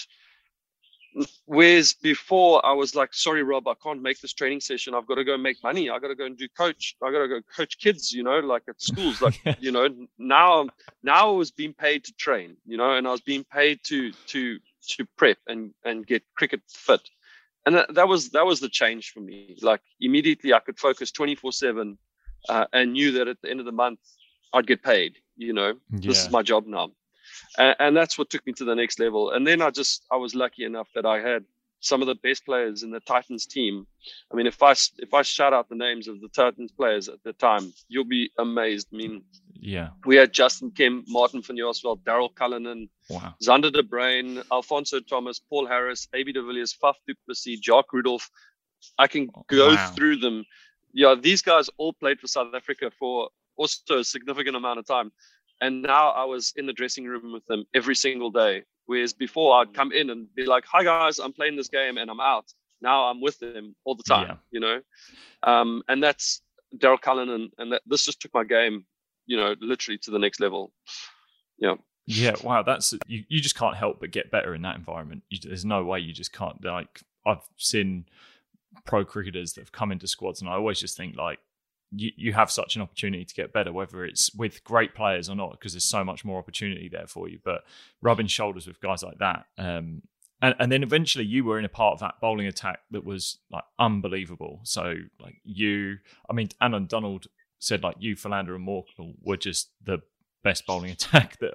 [1.45, 4.93] whereas before I was like, sorry, Rob, I can't make this training session.
[4.93, 5.89] I've got to go make money.
[5.89, 6.95] I got to go and do coach.
[7.03, 8.11] I got to go coach kids.
[8.11, 9.21] You know, like at schools.
[9.21, 10.67] Like you know, now
[11.03, 12.57] now I was being paid to train.
[12.65, 16.61] You know, and I was being paid to to to prep and and get cricket
[16.67, 17.01] fit.
[17.65, 19.57] And that, that was that was the change for me.
[19.61, 21.97] Like immediately, I could focus twenty four seven,
[22.49, 23.99] uh, and knew that at the end of the month,
[24.51, 25.17] I'd get paid.
[25.35, 26.91] You know, this is my job now
[27.57, 30.15] and, and that's what took me to the next level and then i just i
[30.15, 31.43] was lucky enough that i had
[31.79, 33.85] some of the best players in the titans team
[34.31, 37.21] i mean if I if i shout out the names of the titans players at
[37.23, 39.23] the time you'll be amazed i mean
[39.59, 39.89] Yeah.
[40.05, 43.33] we had justin kemp martin van Jaarsveld, daryl cullinan Wow.
[43.43, 48.29] Zander de Bruyn, Alfonso Thomas, Paul Harris, AB de Villiers, Faf du Plessis, Jacques Rudolph.
[48.97, 49.91] I can oh, go Wow.
[49.95, 50.45] through them.
[50.93, 55.11] Yeah, these guys all played for South Africa for also a significant amount of time.
[55.63, 58.63] And now I was in the dressing room with them every single day.
[58.85, 62.11] Whereas before I'd come in and be like, hi guys, I'm playing this game and
[62.11, 62.51] I'm out.
[62.81, 64.35] Now I'm with them all the time, Yeah.
[64.51, 64.81] you know?
[65.43, 66.41] Um, and that's
[66.77, 67.29] Daryl Cullen.
[67.29, 68.85] And, and that, this just took my game,
[69.25, 70.73] you know, literally to the next level.
[71.57, 71.75] Yeah.
[72.05, 75.23] Yeah, wow, that's you, you just can't help but get better in that environment.
[75.29, 78.03] You, there's no way you just can't like I've seen
[78.85, 81.39] pro cricketers that have come into squads and I always just think like
[81.95, 85.35] you, you have such an opportunity to get better, whether it's with great players or
[85.35, 87.39] not, because there's so much more opportunity there for you.
[87.43, 87.63] But
[88.01, 90.01] rubbing shoulders with guys like that, um,
[90.41, 93.37] and and then eventually you were in a part of that bowling attack that was
[93.49, 94.59] like unbelievable.
[94.63, 95.97] So like you,
[96.29, 97.27] I mean, Allan Donald
[97.59, 99.99] said like you, Philander and Morkel were just the
[100.43, 101.53] best bowling attack that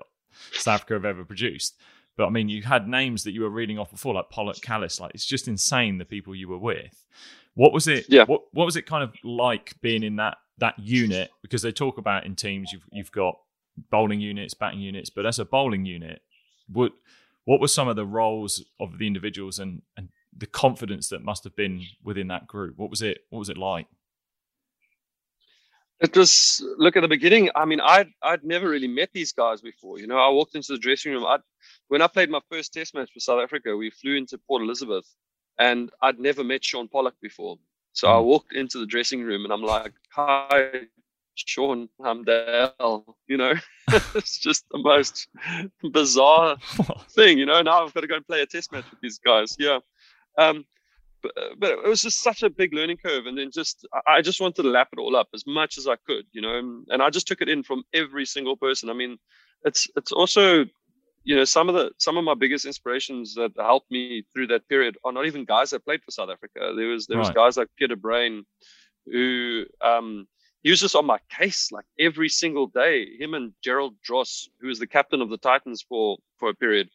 [0.53, 1.77] South Africa have ever produced.
[2.17, 5.01] But I mean, you had names that you were reading off before, like Pollock, Kallis.
[5.01, 7.05] Like it's just insane the people you were with.
[7.59, 8.07] What was it?
[8.09, 8.25] Yeah.
[8.25, 11.31] What What was it kind of like being in that that unit?
[11.43, 13.37] Because they talk about in teams, you've you've got
[13.91, 16.23] bowling units, batting units, but as a bowling unit,
[16.69, 16.93] what
[17.47, 21.43] what were some of the roles of the individuals and and the confidence that must
[21.43, 22.79] have been within that group?
[22.79, 23.19] What was it?
[23.31, 23.89] What was it like?
[26.01, 27.51] It was look at the beginning.
[27.57, 29.99] I mean, I'd I'd never really met these guys before.
[29.99, 31.25] You know, I walked into the dressing room.
[31.27, 31.39] I
[31.89, 35.07] when I played my first Test match for South Africa, we flew into Port Elizabeth,
[35.59, 37.59] and I'd never met Shaun Pollock before.
[37.93, 38.25] So I Mm.
[38.25, 40.87] walked into the dressing room, and I'm like, "Hi,
[41.35, 43.55] Shaun, I'm Dale." You know,
[44.15, 45.29] it's just the most
[45.93, 46.57] bizarre
[47.11, 47.63] thing, you know.
[47.63, 49.57] Now I've got to go and play a test match with these guys.
[49.59, 49.79] Yeah.
[50.37, 50.65] Um,
[51.23, 53.27] but, but it was just such a big learning curve.
[53.27, 55.97] And then just, I- just wanted to lap it all up as much as I
[56.07, 58.89] could, you know, and I just took it in from every single person.
[58.89, 59.19] I mean,
[59.65, 60.65] it's, it's also,
[61.29, 64.67] you know, some of the, some of my biggest inspirations that helped me through that
[64.67, 66.73] period are not even guys that played for South Africa.
[66.75, 68.45] There was, there was guys like Peter Brain
[69.05, 70.27] who, um,
[70.63, 73.07] he was just on my case like every single day.
[73.19, 76.89] Him and Gerald Dros, who was the captain of the Titans for for a period,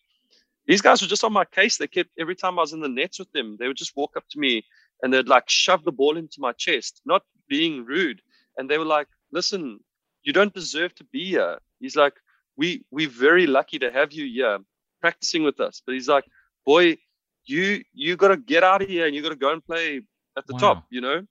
[0.66, 1.78] these guys were just on my case.
[1.78, 4.18] They kept every time I was in the nets with them, they would just walk
[4.18, 4.66] up to me
[5.02, 8.20] and they'd like shove the ball into my chest, not being rude.
[8.58, 9.80] And they were like, "Listen,
[10.24, 12.16] you don't deserve to be here." He's like,
[12.58, 14.60] "We we're very lucky to have you here,
[15.02, 16.26] practicing with us." But he's like,
[16.66, 16.98] "Boy,
[17.46, 20.02] you you got to get out of here and you got to go and play
[20.38, 20.60] at the wow.
[20.60, 21.26] top," you know.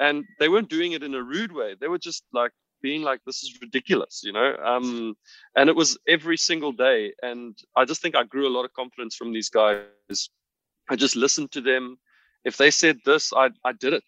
[0.00, 1.76] And they weren't doing it in a rude way.
[1.80, 4.56] They were just like being like, "This is ridiculous," you know.
[4.64, 5.14] Um,
[5.56, 7.12] and it was every single day.
[7.22, 10.30] And I just think I grew a lot of confidence from these guys.
[10.90, 11.98] I just listened to them
[12.44, 14.04] if they said this, I I did it.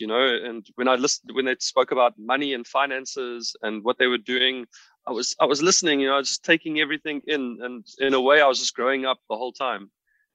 [0.00, 3.96] You know, and when I listened, when they spoke about money and finances and what
[3.98, 4.66] they were doing,
[5.06, 6.00] I was I was listening.
[6.00, 8.74] You know, I was just taking everything in, and in a way, I was just
[8.74, 9.90] growing up the whole time.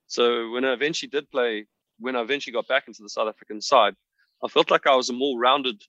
[0.08, 1.66] So when I eventually did play,
[2.00, 3.96] when I eventually got back into the South African side,
[4.44, 5.82] I felt like I was a more rounded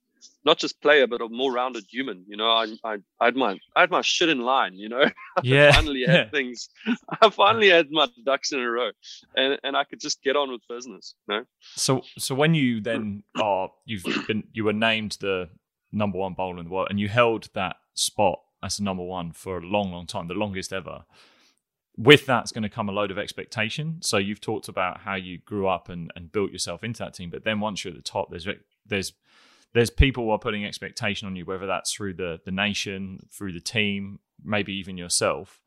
[0.45, 2.25] not just player, but a more rounded human.
[2.27, 4.75] You know, I, I, I had my, I had my shit in line.
[4.75, 5.05] You know,
[5.43, 6.29] yeah, I finally had yeah.
[6.31, 6.69] things.
[7.21, 8.91] I finally had my ducks in a row,
[9.37, 11.15] and and I could just get on with business.
[11.29, 11.45] You know.
[11.61, 15.49] So, so when you then are, you've been, you were named the
[15.93, 19.33] number one bowler in the world, and you held that spot as the number one
[19.33, 21.05] for a long, long time, the longest ever.
[21.97, 23.99] With that's going to come a load of expectation.
[24.01, 27.31] So you've talked about how you grew up and, and built yourself into that team,
[27.31, 28.49] but then once you're at the top, there's
[28.87, 29.13] there's
[29.73, 33.53] there's people who are putting expectation on you, whether that's through the the nation, through
[33.53, 35.61] the team, maybe even yourself.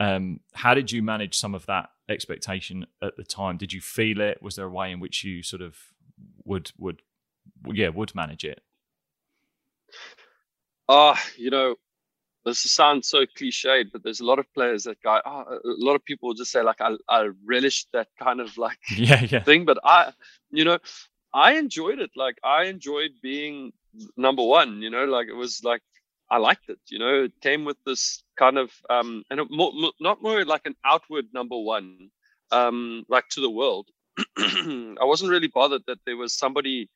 [0.00, 3.56] Um, how did you manage some of that expectation at the time?
[3.56, 4.42] Did you feel it?
[4.42, 5.76] Was there a way in which you sort of
[6.44, 7.02] would would
[7.66, 8.60] yeah would manage it?
[10.88, 11.76] Ah, uh, you know,
[12.44, 15.20] this sounds so cliched, but there's a lot of players that go.
[15.24, 18.78] Oh, a lot of people just say like, I, I relish that kind of like
[18.96, 19.42] yeah, yeah.
[19.42, 20.12] thing, but I,
[20.50, 20.78] you know,
[21.32, 22.10] I enjoyed it.
[22.16, 23.72] Like I enjoyed being
[24.16, 24.82] number one.
[24.82, 25.82] You know, like it was like
[26.30, 26.78] I liked it.
[26.88, 30.62] You know, it came with this kind of um, and it more, not more like
[30.64, 32.10] an outward number one,
[32.50, 33.88] um, like to the world.
[34.38, 36.90] I wasn't really bothered that there was somebody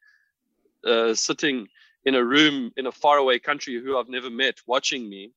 [0.84, 1.68] uh, sitting
[2.06, 5.32] in a room in a faraway country who I've never met watching me.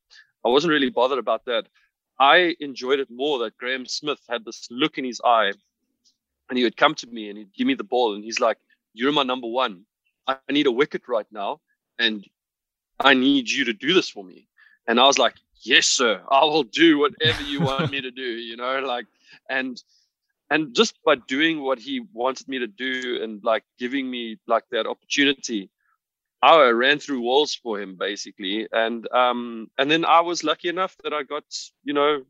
[0.45, 1.65] I wasn't really bothered about that.
[2.19, 5.51] I enjoyed it more that Graeme Smith had this look in his eye
[6.47, 8.57] and he would come to me and he'd give me the ball and he's like,
[8.93, 9.85] you're my number one.
[10.27, 11.59] I need a wicket right now,
[11.97, 12.23] and
[12.99, 14.47] I need you to do this for me.
[14.87, 18.21] And I was like, yes, sir, I will do whatever you want me to do,
[18.49, 19.07] you know, like,
[19.49, 19.81] and,
[20.51, 24.63] and just by doing what he wanted me to do and like giving me like
[24.71, 25.69] that opportunity,
[26.41, 28.67] I ran through walls for him basically.
[28.71, 31.43] And, um, and then I was lucky enough that I got,
[31.83, 32.23] you know,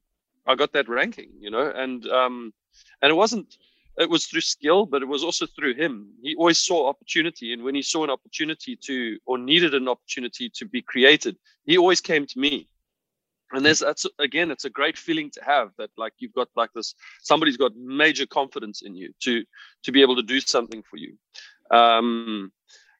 [0.47, 2.53] I got that ranking, you know, and, um,
[3.01, 3.55] and it wasn't,
[3.99, 6.07] it was through skill, but it was also through him.
[6.21, 10.49] He always saw opportunity, and when he saw an opportunity to or needed an opportunity
[10.51, 12.69] to be created, he always came to me.
[13.51, 16.71] And there's that's again, it's a great feeling to have that like you've got like
[16.73, 19.43] this somebody's got major confidence in you to
[19.83, 21.17] to be able to do something for you.
[21.71, 22.51] Um,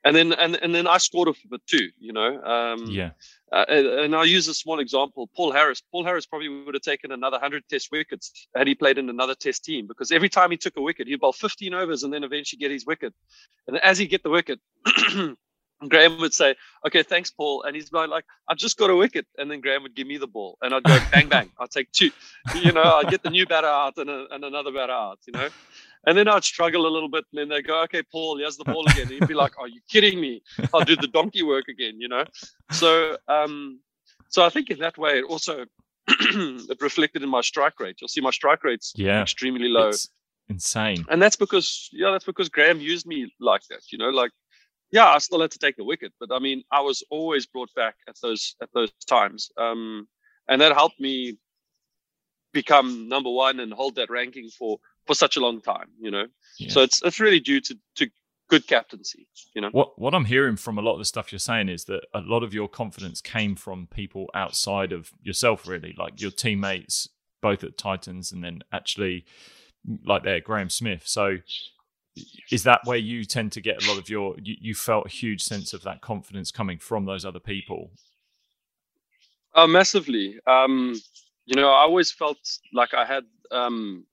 [0.06, 1.90] and then and and then I scored off of it too.
[2.00, 2.42] You know.
[2.44, 3.12] Um, yeah.
[3.52, 5.30] Uh, and, and I'll use a small example.
[5.36, 5.82] Paul Harris.
[5.92, 9.36] Paul Harris probably would have taken another hundred Test wickets had he played in another
[9.36, 12.24] Test team because every time he took a wicket, he'd bowl 15 overs and then
[12.24, 13.14] eventually get his wicket.
[13.68, 14.60] And as he get the wicket.
[15.88, 19.26] Graeme would say, "Okay, thanks, Paul," and he's going like, "I've just got a wicket,"
[19.38, 21.50] and then Graeme would give me the ball, and I'd go bang bang.
[21.58, 22.12] I'd take two,
[22.56, 25.34] you know, I'd get the new batter out and, a, and another batter out, you
[25.34, 25.48] know,
[26.08, 28.64] and then I'd struggle a little bit, and then they go, "Okay, Paul, here's the
[28.64, 30.42] ball again." And he'd be like, "Are you kidding me?
[30.74, 32.26] I'll do the donkey work again," you know.
[32.72, 33.80] So, um,
[34.30, 35.66] so I think in that way, it also
[36.08, 37.98] it reflected in my strike rate.
[38.00, 39.92] You'll see my strike rate's yeah, extremely low.
[40.48, 41.06] insane.
[41.10, 43.92] And that's because yeah, that's because Graeme used me like that.
[43.92, 44.32] You know, like
[44.92, 47.74] yeah, I still had to take the wicket, but I mean, I was always brought
[47.76, 50.08] back at those at those times, um,
[50.48, 51.38] and that helped me
[52.52, 56.28] become number one and hold that ranking for for such a long time, you know.
[56.60, 56.70] Yeah.
[56.70, 58.08] So it's it's really due to to
[58.48, 59.70] good captaincy, you know.
[59.72, 62.22] What what I'm hearing from a lot of the stuff you're saying is that a
[62.22, 67.10] lot of your confidence came from people outside of yourself, really, like your teammates,
[67.42, 69.26] both at Titans and then actually
[70.06, 71.08] like there, Graeme Smith.
[71.08, 71.38] So
[72.52, 75.10] is that where you tend to get a lot of your you, you felt a
[75.10, 77.90] huge sense of that confidence coming from those other people?
[79.56, 80.40] Oh, massively.
[80.46, 80.94] Um,
[81.48, 82.38] you know, I always felt
[82.72, 84.06] like I had um,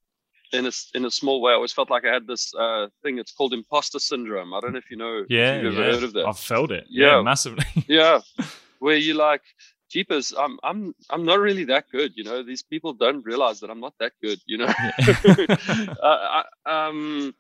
[0.52, 1.52] in a in a small way.
[1.52, 3.18] I always felt like I had this uh, thing.
[3.18, 4.54] It's called imposter syndrome.
[4.54, 5.24] I don't know if you know.
[5.28, 5.84] Yeah, if you've yeah.
[5.84, 6.26] heard of that.
[6.26, 6.86] I've felt it.
[6.88, 7.64] Yeah, yeah massively.
[7.88, 8.20] yeah,
[8.78, 9.42] where you like,
[9.90, 12.12] jeepers, I'm I'm I'm not really that good.
[12.16, 14.40] You know, these people don't realize that I'm not that good.
[14.46, 17.34] You know, uh, I, um,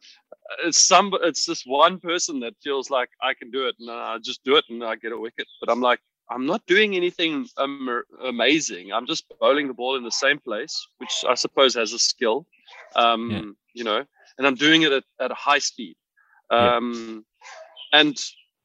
[0.64, 4.18] it's some it's this one person that feels like I can do it and I
[4.18, 5.46] just do it and I get a wicket.
[5.60, 8.92] But I'm like, I'm not doing anything um, amazing.
[8.92, 12.46] I'm just bowling the ball in the same place, which I suppose has a skill,
[12.94, 13.42] um, yeah.
[13.74, 14.04] you know,
[14.38, 15.96] and I'm doing it at, at a high speed.
[16.50, 17.24] Um,
[17.92, 18.00] yeah.
[18.00, 18.18] And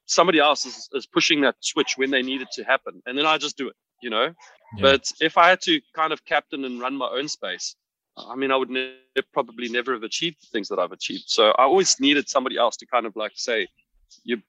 [0.06, 3.02] somebody else is, is pushing that switch when they need it to happen.
[3.06, 4.34] And then I just do it, you know.
[4.76, 4.82] Yeah.
[4.82, 7.76] But if I had to kind of captain and run my own space,
[8.18, 8.98] I mean, I would ne-
[9.34, 11.24] probably never have achieved the things that I've achieved.
[11.28, 13.68] So I always needed somebody else to kind of like say,
[14.24, 14.42] you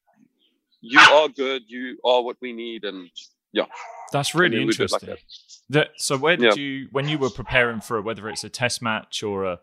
[0.81, 3.09] you are good, you are what we need, and
[3.53, 3.67] yeah.
[4.12, 5.09] That's really interesting.
[5.09, 5.25] Like
[5.71, 5.91] that.
[5.97, 6.62] so where did yeah.
[6.62, 9.61] you when you were preparing for it, whether it's a test match or a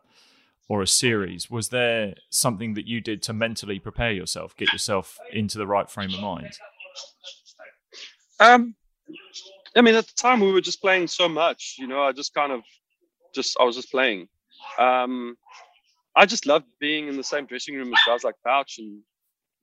[0.68, 5.18] or a series, was there something that you did to mentally prepare yourself, get yourself
[5.34, 6.52] into the right frame of mind?
[8.40, 8.76] Um,
[9.76, 12.04] I mean, at the time we were just playing so much, you know.
[12.04, 12.62] I just kind of,
[13.34, 14.28] just I was just playing.
[14.78, 15.36] Um,
[16.16, 19.02] I just loved being in the same dressing room as guys like Bouch and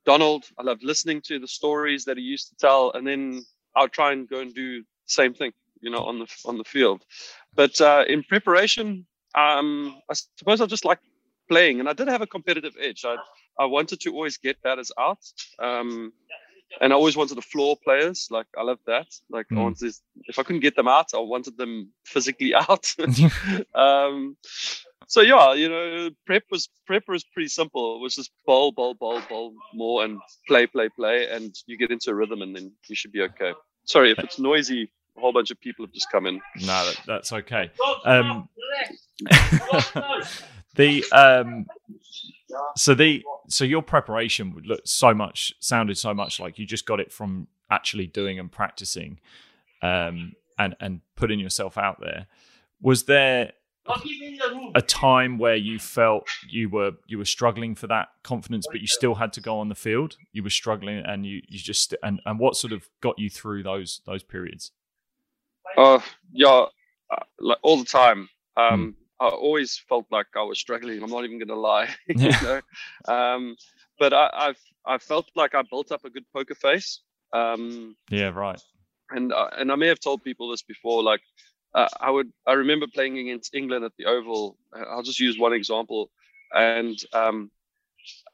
[0.04, 0.44] Donald.
[0.58, 3.42] I loved listening to the stories that he used to tell, and then
[3.76, 6.64] I'll try and go and do the same thing, you know, on the on the
[6.64, 7.04] field.
[7.54, 10.98] But uh, in preparation, um, I suppose I just like
[11.48, 13.04] playing, and I did have a competitive edge.
[13.04, 13.16] I
[13.58, 15.18] I wanted to always get batters out,
[15.58, 16.12] um,
[16.80, 18.28] and I always wanted the floor players.
[18.30, 19.06] Like I love that.
[19.30, 19.52] Like mm.
[19.52, 19.62] I hmm.
[19.62, 22.94] wanted, if I couldn't get them out, I wanted them physically out.
[23.74, 24.36] um,
[25.06, 27.96] so yeah, you know, prep was prep was pretty simple.
[27.96, 31.90] It was just bowl, bowl, bowl, bowl more, and play, play, play, and you get
[31.90, 33.52] into a rhythm, and then you should be okay.
[33.84, 34.90] Sorry if it's noisy.
[35.16, 36.40] A whole bunch of people have just come in.
[36.60, 37.70] No, that, that's okay.
[38.04, 38.48] Um,
[40.74, 41.66] the um,
[42.76, 46.84] so the so your preparation would look so much sounded so much like you just
[46.84, 49.20] got it from actually doing and practicing,
[49.82, 52.26] um, and and putting yourself out there.
[52.82, 53.52] Was there
[54.74, 58.86] a time where you felt you were you were struggling for that confidence, but you
[58.86, 60.16] still had to go on the field?
[60.32, 63.62] You were struggling, and you you just and and what sort of got you through
[63.62, 64.72] those those periods?
[65.76, 66.00] Uh,
[66.32, 66.66] yeah,
[67.10, 68.28] uh, like all the time.
[68.56, 69.24] Um, hmm.
[69.24, 71.02] I always felt like I was struggling.
[71.02, 72.60] I'm not even going to lie, you know.
[73.08, 73.56] Um,
[73.98, 77.00] but I, I've I felt like I built up a good poker face.
[77.32, 78.60] Um, yeah, right.
[79.10, 81.02] And uh, and I may have told people this before.
[81.02, 81.20] Like
[81.76, 84.56] uh, I would I remember playing against England at the Oval.
[84.74, 86.10] I'll just use one example,
[86.54, 87.50] and um,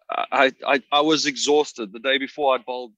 [0.08, 2.54] I, I I was exhausted the day before.
[2.54, 2.92] I'd bowled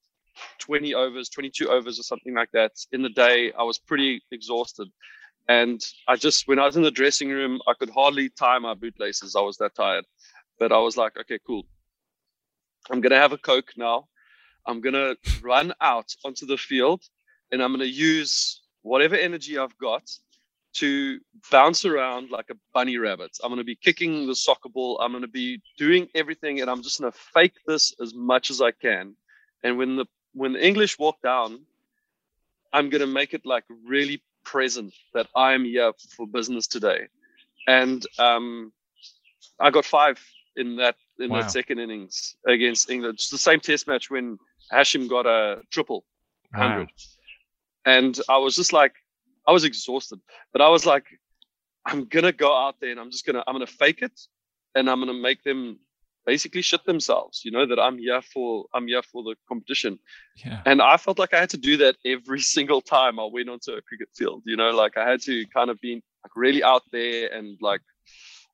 [0.58, 2.72] 20 overs, 22 overs, or something like that.
[2.92, 4.88] In the day, I was pretty exhausted,
[5.48, 8.74] and I just when I was in the dressing room, I could hardly tie my
[8.74, 9.34] bootlaces.
[9.34, 10.04] I was that tired,
[10.58, 11.64] but I was like, okay, cool.
[12.90, 14.08] I'm gonna have a coke now.
[14.66, 17.02] I'm gonna run out onto the field,
[17.50, 20.02] and I'm gonna use whatever energy I've got
[20.74, 23.36] to bounce around like a bunny rabbit.
[23.42, 24.98] I'm going to be kicking the soccer ball.
[25.00, 28.50] I'm going to be doing everything, and I'm just going to fake this as much
[28.50, 29.16] as I can.
[29.62, 31.60] And when the when the English walk down,
[32.72, 37.06] I'm going to make it like really present that I'm here for business today.
[37.66, 38.72] And um,
[39.60, 40.20] I got five
[40.56, 41.42] in that in wow.
[41.42, 43.14] that second innings against England.
[43.14, 44.38] It's the same Test match when
[44.72, 46.04] Hashim got a triple
[46.52, 47.92] hundred, wow.
[47.96, 48.94] and I was just like
[49.46, 50.20] I was exhausted,
[50.52, 51.06] but I was like,
[51.86, 54.18] I'm gonna go out there and I'm just gonna I'm gonna fake it,
[54.74, 55.78] and I'm gonna make them
[56.26, 57.42] basically shit themselves.
[57.44, 59.98] You know that I'm here for I'm here for the competition,
[60.44, 60.62] yeah.
[60.66, 63.72] and I felt like I had to do that every single time I went onto
[63.72, 64.42] a cricket field.
[64.46, 67.82] You know, like I had to kind of be like really out there and like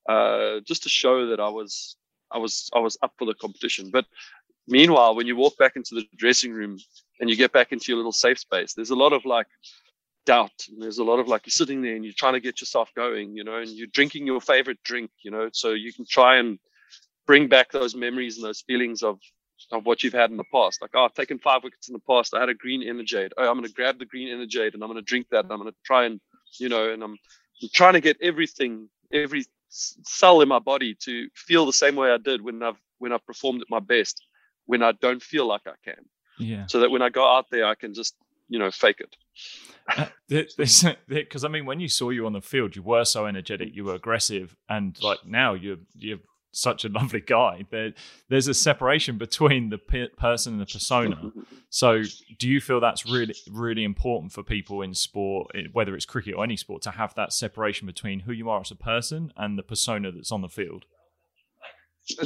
[0.09, 1.95] uh, just to show that I was
[2.31, 3.89] I was I was up for the competition.
[3.91, 4.05] But
[4.67, 6.77] meanwhile, when you walk back into the dressing room
[7.19, 9.47] and you get back into your little safe space, there's a lot of like
[10.25, 10.51] doubt.
[10.69, 12.89] And there's a lot of like you're sitting there and you're trying to get yourself
[12.95, 16.37] going you know and you're drinking your favorite drink you know so you can try
[16.37, 16.59] and
[17.25, 19.19] bring back those memories and those feelings of
[19.71, 20.81] of what you've had in the past.
[20.81, 22.33] Like oh i've taken five wickets in the past.
[22.33, 23.31] I had a green Energade.
[23.37, 25.59] Oh i'm going to grab the green Energade and i'm going to drink that i'm
[25.59, 26.19] going to try and
[26.59, 27.17] you know and I'm,
[27.61, 32.11] I'm trying to get everything every cell in my body to feel the same way
[32.11, 34.21] i did when i've when i've performed at my best
[34.65, 36.03] when i don't feel like i can.
[36.37, 36.65] Yeah.
[36.67, 38.15] So that when i go out there i can just
[38.49, 39.15] you know fake it
[40.27, 43.69] because uh, I mean, when you saw you on the field, you were so energetic,
[43.73, 46.19] you were aggressive, and like now you're you're
[46.53, 47.65] such a lovely guy.
[47.71, 47.93] There,
[48.29, 49.77] there's a separation between the
[50.17, 51.31] person and the persona.
[51.69, 52.03] So,
[52.37, 56.43] do you feel that's really really important for people in sport, whether it's cricket or
[56.43, 59.63] any sport, to have that separation between who you are as a person and the
[59.63, 60.85] persona that's on the field?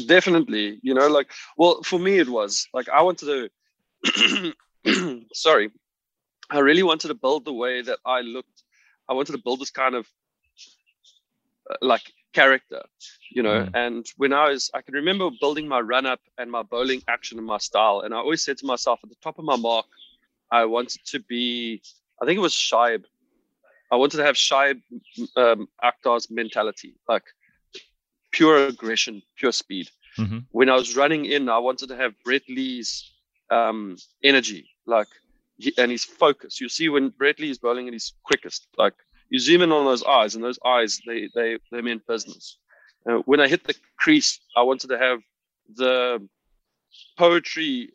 [0.07, 3.49] Definitely, you know, like well, for me it was like I wanted
[4.05, 4.53] to.
[5.33, 5.71] sorry,
[6.49, 8.63] I really wanted to build the way that I looked.
[9.09, 10.07] I wanted to build this kind of
[11.69, 12.83] uh, like character,
[13.31, 13.63] you know.
[13.63, 13.71] Mm.
[13.73, 17.37] And when I was, I can remember building my run up and my bowling action
[17.37, 18.01] and my style.
[18.01, 19.85] And I always said to myself at the top of my mark,
[20.51, 21.81] I wanted to be,
[22.21, 23.03] I think it was Shoaib.
[23.91, 24.81] I wanted to have Shoaib
[25.35, 27.23] um, Akhtar's mentality, like
[28.31, 29.89] pure aggression, pure speed.
[30.17, 30.39] Mm-hmm.
[30.51, 33.11] When I was running in, I wanted to have Brett Lee's
[33.49, 35.07] um, energy, like,
[35.77, 36.59] and his focus.
[36.59, 38.93] You see, when Brett Lee is bowling at his quickest, like
[39.29, 42.57] you zoom in on those eyes, and those eyes they they they meant business.
[43.09, 45.19] Uh, when I hit the crease, I wanted to have
[45.75, 46.27] the
[47.17, 47.93] poetry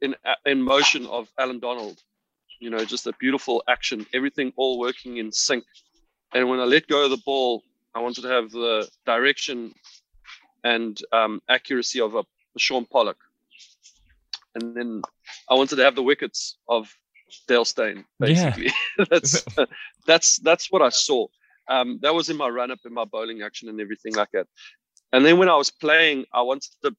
[0.00, 1.98] in in motion of Allan Donald.
[2.60, 5.64] You know, just a beautiful action, everything all working in sync.
[6.32, 7.62] And when I let go of the ball,
[7.94, 9.74] I wanted to have the direction
[10.64, 13.18] and um, accuracy of a, a Shaun Pollock.
[14.56, 15.02] And then
[15.50, 16.90] I wanted to have the wickets of
[17.46, 18.70] Dale Steyn, basically.
[18.98, 19.04] Yeah.
[19.10, 19.44] that's
[20.06, 21.26] that's that's what I saw.
[21.68, 24.46] Um, that was in my run up in my bowling action and everything like that.
[25.12, 26.96] And then when I was playing, I wanted to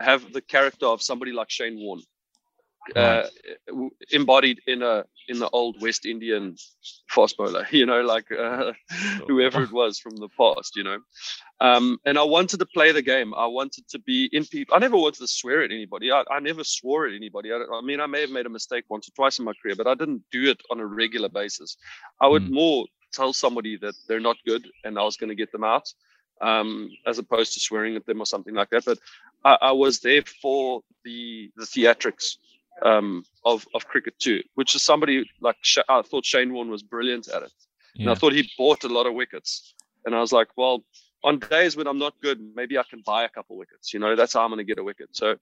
[0.00, 2.02] have the character of somebody like Shane Warne,
[2.96, 3.22] uh,
[4.12, 6.56] embodied in a in the old West Indian
[7.08, 8.72] fast bowler, you know, like uh,
[9.26, 10.98] whoever it was from the past, you know.
[11.60, 13.34] Um, and I wanted to play the game.
[13.34, 14.74] I wanted to be in people.
[14.74, 16.10] I never wanted to swear at anybody.
[16.10, 17.52] I, I never swore at anybody.
[17.52, 19.74] I, I, mean, I may have made a mistake once or twice in my career,
[19.76, 21.76] but I didn't do it on a regular basis.
[22.20, 22.52] I would mm.
[22.52, 25.92] more tell somebody that they're not good and I was going to get them out,
[26.40, 28.84] um, as opposed to swearing at them or something like that.
[28.84, 28.98] But
[29.44, 32.36] I, I was there for the the theatrics
[32.84, 35.56] um, of of cricket too, which is somebody like
[35.88, 37.52] I thought Shane Warne was brilliant at it,
[37.94, 38.02] yeah.
[38.02, 39.74] and I thought he bought a lot of wickets.
[40.04, 40.84] And I was like, well,
[41.24, 43.92] on days when I'm not good, maybe I can buy a couple wickets.
[43.92, 45.08] You know, that's how I'm going to get a wicket.
[45.12, 45.36] So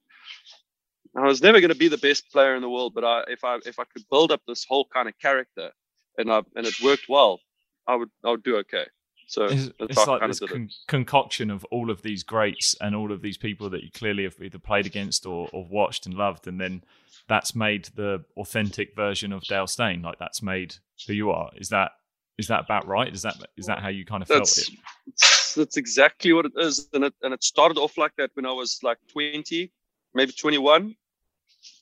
[1.16, 3.45] I was never going to be the best player in the world, but I, if
[3.45, 5.70] I if I could build up this whole kind of character,
[6.18, 7.41] and I, and it worked well,
[7.87, 8.87] I would I would do okay.
[9.28, 13.22] So it's, it's like this con- concoction of all of these greats and all of
[13.22, 16.60] these people that you clearly have either played against or, or watched and loved, and
[16.60, 16.84] then
[17.28, 20.00] that's made the authentic version of Dale Steyn.
[20.00, 21.50] Like that's made who you are.
[21.56, 21.92] Is that
[22.38, 23.12] is that about right?
[23.12, 25.56] Is that is that how you kind of that's, felt it?
[25.56, 28.52] That's exactly what it is, and it and it started off like that when I
[28.52, 29.72] was like twenty,
[30.14, 30.94] maybe twenty one,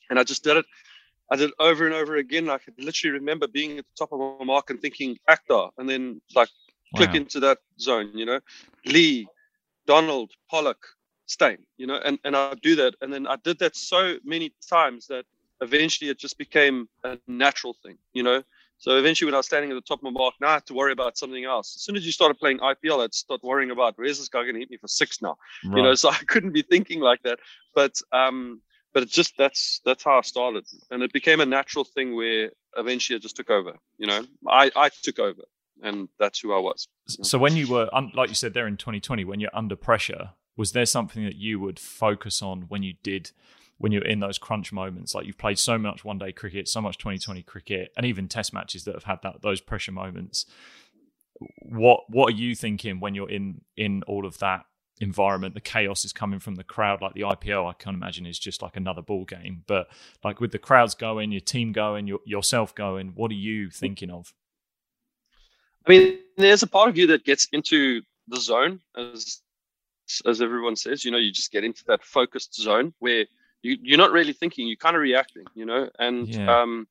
[0.09, 0.66] and I just did it.
[1.30, 2.49] I did it over and over again.
[2.49, 5.88] I could literally remember being at the top of my mark and thinking Akhtar, and
[5.88, 6.49] then like
[6.97, 7.16] click wow.
[7.16, 8.11] into that zone.
[8.14, 8.40] You know,
[8.86, 9.26] Lee,
[9.86, 10.84] Donald, Pollock,
[11.26, 11.59] Steyn.
[11.76, 15.07] You know, and and I do that, and then I did that so many times
[15.09, 15.24] that
[15.61, 18.42] eventually it just became a natural thing, you know.
[18.78, 20.66] So eventually, when I was standing at the top of my mark, now I had
[20.66, 21.76] to worry about something else.
[21.76, 24.55] As soon as you started playing IPL, I'd start worrying about where's this guy going
[24.55, 25.76] to hit me for six now, right.
[25.76, 25.95] you know.
[25.95, 27.38] So I couldn't be thinking like that.
[27.74, 28.61] But um,
[28.92, 32.51] but it's just that's that's how I started, and it became a natural thing where
[32.76, 33.74] eventually it just took over.
[33.99, 35.42] You know, I I took over,
[35.83, 36.89] and that's who I was.
[37.07, 40.72] So when you were, like you said there in 2020, when you're under pressure, was
[40.72, 43.31] there something that you would focus on when you did?
[43.79, 45.14] when you're in those crunch moments.
[45.14, 48.53] Like you've played so much one day cricket, so much 2020 cricket, and even test
[48.53, 50.47] matches that have had that those pressure moments.
[51.61, 54.64] What what are you thinking when you're in in all of that
[55.01, 55.55] environment?
[55.55, 57.03] The chaos is coming from the crowd.
[57.03, 59.64] Like the IPL, I can imagine is just like another ball game.
[59.66, 59.89] But
[60.22, 64.11] like with the crowds going, your team going, your, yourself going, what are you thinking
[64.11, 64.33] of?
[65.87, 69.41] I mean, there's a part of you that gets into the zone as
[70.26, 73.24] as everyone says, you know, you just get into that focused zone where
[73.64, 76.61] you, you're not really thinking you're kind of reacting you know and yeah.
[76.61, 76.87] um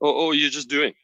[0.00, 0.94] or, or you're just doing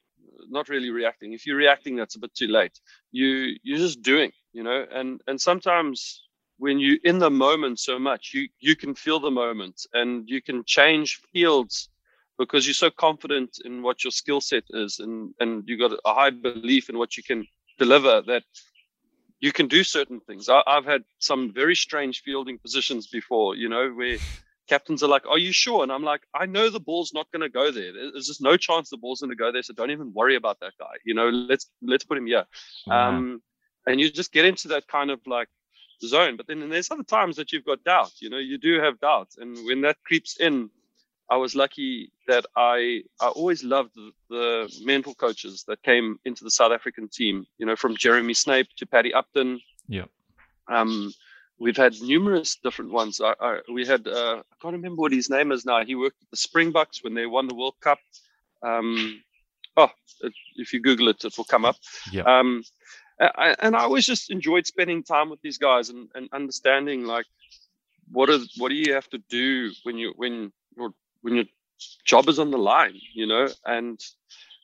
[0.49, 2.81] not really reacting if you're reacting that's a bit too late
[3.13, 6.25] you you're just doing you know and and sometimes
[6.57, 10.43] when you're in the moment so much you you can feel the moment and you
[10.43, 11.91] can change fields
[12.41, 16.15] because you're so confident in what your skill set is and and you got a
[16.15, 17.47] high belief in what you can
[17.79, 18.43] deliver that
[19.41, 23.69] you can do certain things I, have had some very strange fielding positions before you
[23.69, 24.17] know where
[24.71, 27.43] captains are like, "Are you sure?" And I'm like, "I know the ball's not going
[27.43, 27.93] to go there.
[27.93, 29.65] There's just no chance the ball's going to go there.
[29.65, 30.95] So don't even worry about that guy.
[31.05, 32.47] You know, let's let's put him here."
[32.89, 33.43] Um,
[33.87, 35.49] and you just get into that kind of like
[36.03, 36.37] zone.
[36.37, 38.13] But then there's other times that you've got doubt.
[38.21, 40.71] You know, you do have doubt, and when that creeps in,
[41.31, 46.45] I was lucky that I I always loved the, the mental coaches that came into
[46.45, 47.47] the South African team.
[47.59, 49.61] You know, from Jeremy Snape to Paddy Upton.
[49.89, 50.07] Yeah.
[50.69, 51.13] Um,
[51.59, 53.21] we've had numerous different ones.
[53.21, 55.85] I, I, we had uh, I can't remember what his name is now.
[55.85, 57.99] He worked at the Springboks when they won the World Cup.
[58.63, 59.23] Um,
[59.77, 59.91] oh,
[60.57, 61.77] if you Google it, it will come up.
[62.13, 62.23] Yeah.
[62.23, 62.63] Um,
[63.21, 67.27] I, and I always just enjoyed spending time with these guys and, and understanding like
[68.11, 71.45] what are what do you have to do when you when your when your
[72.05, 73.49] job is on the line, you know.
[73.65, 74.01] And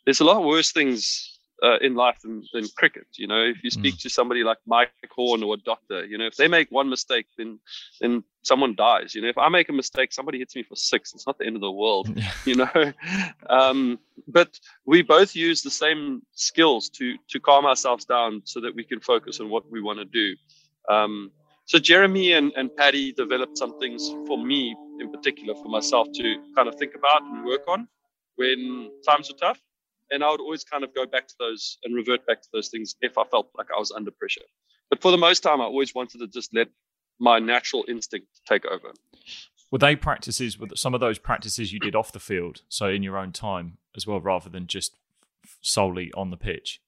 [0.05, 3.07] there's a lot worse things uh, in life than, than cricket.
[3.15, 4.03] You know, if you speak mm.
[4.03, 7.27] to somebody like Mike Horn or a doctor, you know, if they make one mistake,
[7.39, 7.59] then
[8.01, 9.15] then someone dies.
[9.15, 11.15] You know, if I make a mistake, somebody hits me for six.
[11.15, 12.09] It's not the end of the world.
[12.45, 12.93] you know,
[13.49, 13.99] um,
[14.29, 18.85] but we both use the same skills to to calm ourselves down so that we
[18.85, 20.37] can focus on what we want to do.
[20.89, 21.31] Um,
[21.65, 26.37] so Jeremy and, and Paddy developed some things for me in particular for myself to
[26.55, 27.89] kind of think about and work on
[28.37, 29.61] when times were tough.
[30.11, 32.69] And I would always kind of go back to those and revert back to those
[32.69, 34.43] things if I felt like I was under pressure.
[34.89, 36.69] But for the most time, I always wanted to just let
[37.19, 38.93] my natural instinct take over.
[39.73, 43.03] Were they practices, were some of those practices you did off the field, so in
[43.03, 44.95] your own time as well, rather than just
[45.61, 46.81] solely on the pitch?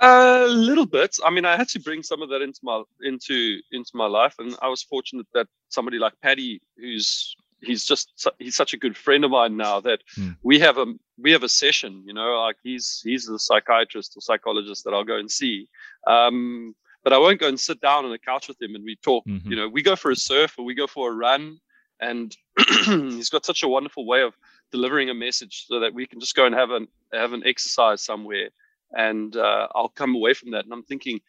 [0.00, 1.16] A little bit.
[1.24, 4.34] I mean, I had to bring some of that into my into into my life,
[4.38, 8.96] and I was fortunate that somebody like Paddy, who's he's just he's such a good
[8.96, 10.36] friend of mine now that mm.
[10.42, 10.86] we have a
[11.18, 15.04] we have a session you know like he's he's the psychiatrist or psychologist that i'll
[15.04, 15.68] go and see
[16.06, 18.96] um, but i won't go and sit down on a couch with him and we
[18.96, 19.50] talk mm-hmm.
[19.50, 21.58] you know we go for a surf or we go for a run
[22.00, 22.36] and
[22.84, 24.34] he's got such a wonderful way of
[24.70, 28.02] delivering a message so that we can just go and have an have an exercise
[28.02, 28.50] somewhere
[28.92, 31.20] and uh, i'll come away from that and i'm thinking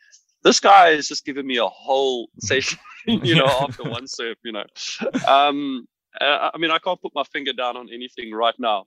[0.43, 4.51] this guy is just giving me a whole session, you know, after one surf, you
[4.51, 4.65] know.
[5.27, 5.87] Um,
[6.19, 8.85] uh, I mean, I can't put my finger down on anything right now.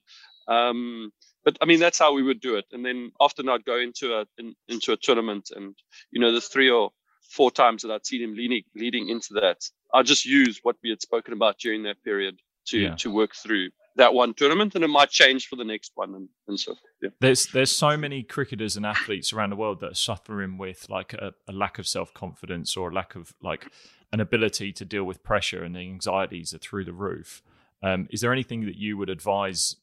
[0.49, 1.13] Um,
[1.45, 2.67] but I mean, that's how we would do it.
[2.73, 5.75] And then often I'd go into a in, into a tournament, and
[6.11, 6.91] you know, the three or
[7.31, 9.59] four times that I'd seen him leading leading into that,
[9.95, 12.95] I just use what we had spoken about during that period to yeah.
[12.97, 16.29] to work through that one tournament, and it might change for the next one, and,
[16.49, 17.11] and so yeah.
[17.21, 21.13] There's there's so many cricketers and athletes around the world that are suffering with like
[21.13, 23.71] a, a lack of self confidence or a lack of like
[24.13, 27.43] an ability to deal with pressure and the anxieties are through the roof.
[27.83, 29.77] Um, is there anything that you would advise,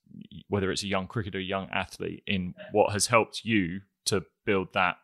[0.49, 4.97] whether it's a young cricketer, young athlete, in what has helped you to build that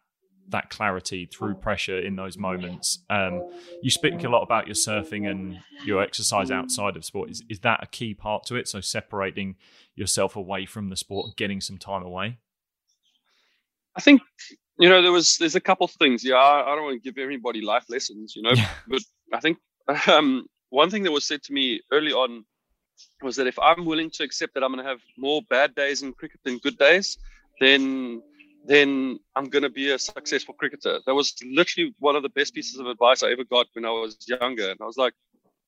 [0.49, 2.99] that clarity through pressure in those moments?
[3.09, 3.43] Um,
[3.81, 7.29] you speak a lot about your surfing and your exercise outside of sport.
[7.29, 8.67] Is is that a key part to it?
[8.67, 9.55] So separating
[9.95, 12.39] yourself away from the sport and getting some time away.
[13.95, 14.21] I think
[14.79, 16.23] you know, there was there's a couple of things.
[16.23, 18.53] Yeah, I, I, don't want to give everybody life lessons, you know,
[18.87, 19.57] but I think
[20.07, 22.45] um, one thing that was said to me early on
[23.21, 26.01] was that if I'm willing to accept that I'm going to have more bad days
[26.01, 27.17] in cricket than good days,
[27.59, 28.21] then
[28.65, 30.99] then I'm going to be a successful cricketer.
[31.05, 33.91] That was literally one of the best pieces of advice I ever got when I
[33.91, 34.71] was younger.
[34.71, 35.13] And I was like,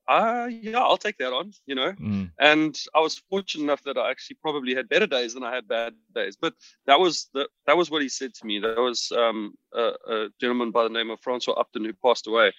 [0.07, 1.91] uh, yeah, I'll take that on, you know.
[1.93, 2.31] Mm.
[2.39, 5.67] And I was fortunate enough that I actually probably had better days than I had
[5.67, 6.37] bad days.
[6.39, 6.53] But
[6.85, 8.59] that was the that was what he said to me.
[8.59, 12.53] That was um, a, a, gentleman by the name of Francois Upton who passed away.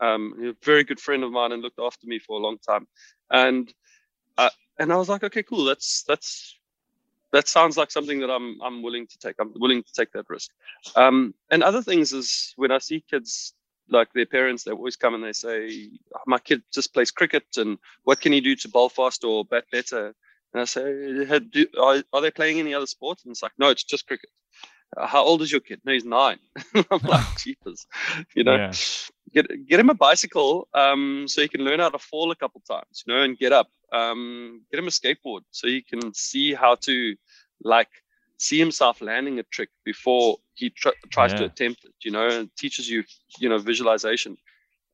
[0.00, 2.86] Um, a very good friend of mine and looked after me for a long time.
[3.30, 3.72] And
[4.36, 5.64] uh, and I was like, okay, cool.
[5.64, 6.57] That's that's
[7.32, 9.36] that sounds like something that I'm I'm willing to take.
[9.38, 10.50] I'm willing to take that risk.
[10.96, 13.54] Um, and other things is when I see kids
[13.90, 17.44] like their parents, they always come and they say, oh, "My kid just plays cricket,
[17.56, 20.14] and what can he do to bowl faster or bat better?"
[20.54, 23.70] And I say, do, are, are, they playing any other sports?" And it's like, "No,
[23.70, 24.30] it's just cricket."
[24.96, 25.80] Uh, how old is your kid?
[25.84, 26.38] No, he's nine.
[26.90, 27.86] I'm like, "Jeepers,"
[28.34, 28.56] you know.
[28.56, 28.72] Yeah.
[29.32, 32.62] Get get him a bicycle, um, so he can learn how to fall a couple
[32.66, 33.68] times, you know, and get up.
[33.92, 37.16] Um, get him a skateboard so he can see how to
[37.62, 37.88] like
[38.38, 41.38] see himself landing a trick before he tr- tries yeah.
[41.38, 43.02] to attempt it, you know, and teaches you,
[43.38, 44.36] you know, visualization.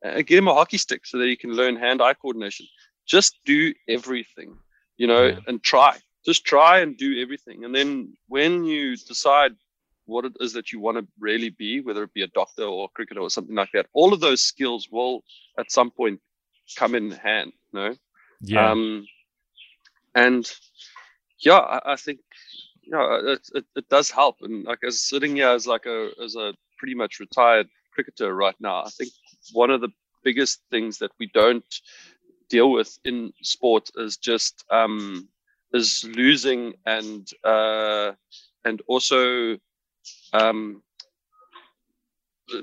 [0.04, 2.66] Uh, get him a hockey stick so that he can learn hand-eye coordination.
[3.06, 4.56] Just do everything,
[4.96, 5.38] you know, yeah.
[5.46, 5.96] and try.
[6.24, 7.64] Just try and do everything.
[7.64, 9.52] And then when you decide
[10.06, 12.86] what it is that you want to really be, whether it be a doctor or
[12.86, 15.22] a cricketer or something like that, all of those skills will
[15.58, 16.20] at some point
[16.76, 17.94] come in hand, you know?
[18.40, 18.70] Yeah.
[18.70, 19.06] Um,
[20.14, 20.50] and
[21.38, 22.20] yeah, I, I think
[22.86, 24.36] yeah, it, it, it, does help.
[24.42, 28.54] And like as sitting here as like a as a pretty much retired cricketer right
[28.60, 29.10] now, I think
[29.52, 29.90] one of the
[30.22, 31.64] biggest things that we don't
[32.48, 35.28] deal with in sport is just um,
[35.72, 38.12] is losing and uh,
[38.64, 39.56] and also
[40.34, 40.82] um,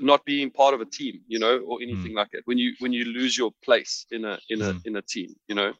[0.00, 2.16] not being part of a team, you know, or anything mm.
[2.16, 2.42] like that.
[2.44, 4.86] When you when you lose your place in a in a mm.
[4.86, 5.72] in a team, you know,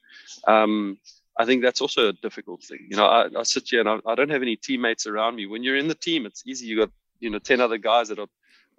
[0.48, 0.98] um,
[1.38, 2.86] I think that's also a difficult thing.
[2.90, 5.46] You know, I, I sit here and I, I, don't have any teammates around me.
[5.46, 6.66] When you're in the team, it's easy.
[6.66, 6.90] You got
[7.20, 8.28] you know ten other guys that are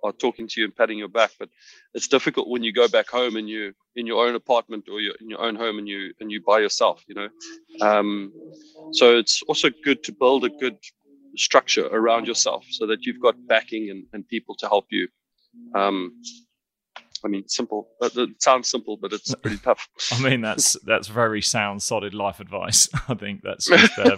[0.03, 1.49] are talking to you and patting your back, but
[1.93, 5.15] it's difficult when you go back home and you in your own apartment or you're
[5.21, 7.03] in your own home and you and you by yourself.
[7.07, 7.29] You know,
[7.81, 8.33] um,
[8.91, 10.77] so it's also good to build a good
[11.35, 15.07] structure around yourself so that you've got backing and, and people to help you.
[15.75, 16.13] Um,
[17.25, 19.87] I mean, simple, it sounds simple, but it's pretty tough.
[20.11, 22.89] I mean, that's that's very sound, solid life advice.
[23.07, 24.17] I think that's just, uh,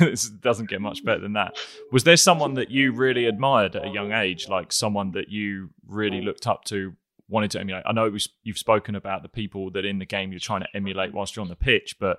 [0.00, 1.58] it doesn't get much better than that.
[1.92, 5.70] Was there someone that you really admired at a young age, like someone that you
[5.86, 6.94] really looked up to,
[7.28, 7.84] wanted to emulate?
[7.86, 10.68] I know was, you've spoken about the people that in the game you're trying to
[10.74, 12.18] emulate whilst you're on the pitch, but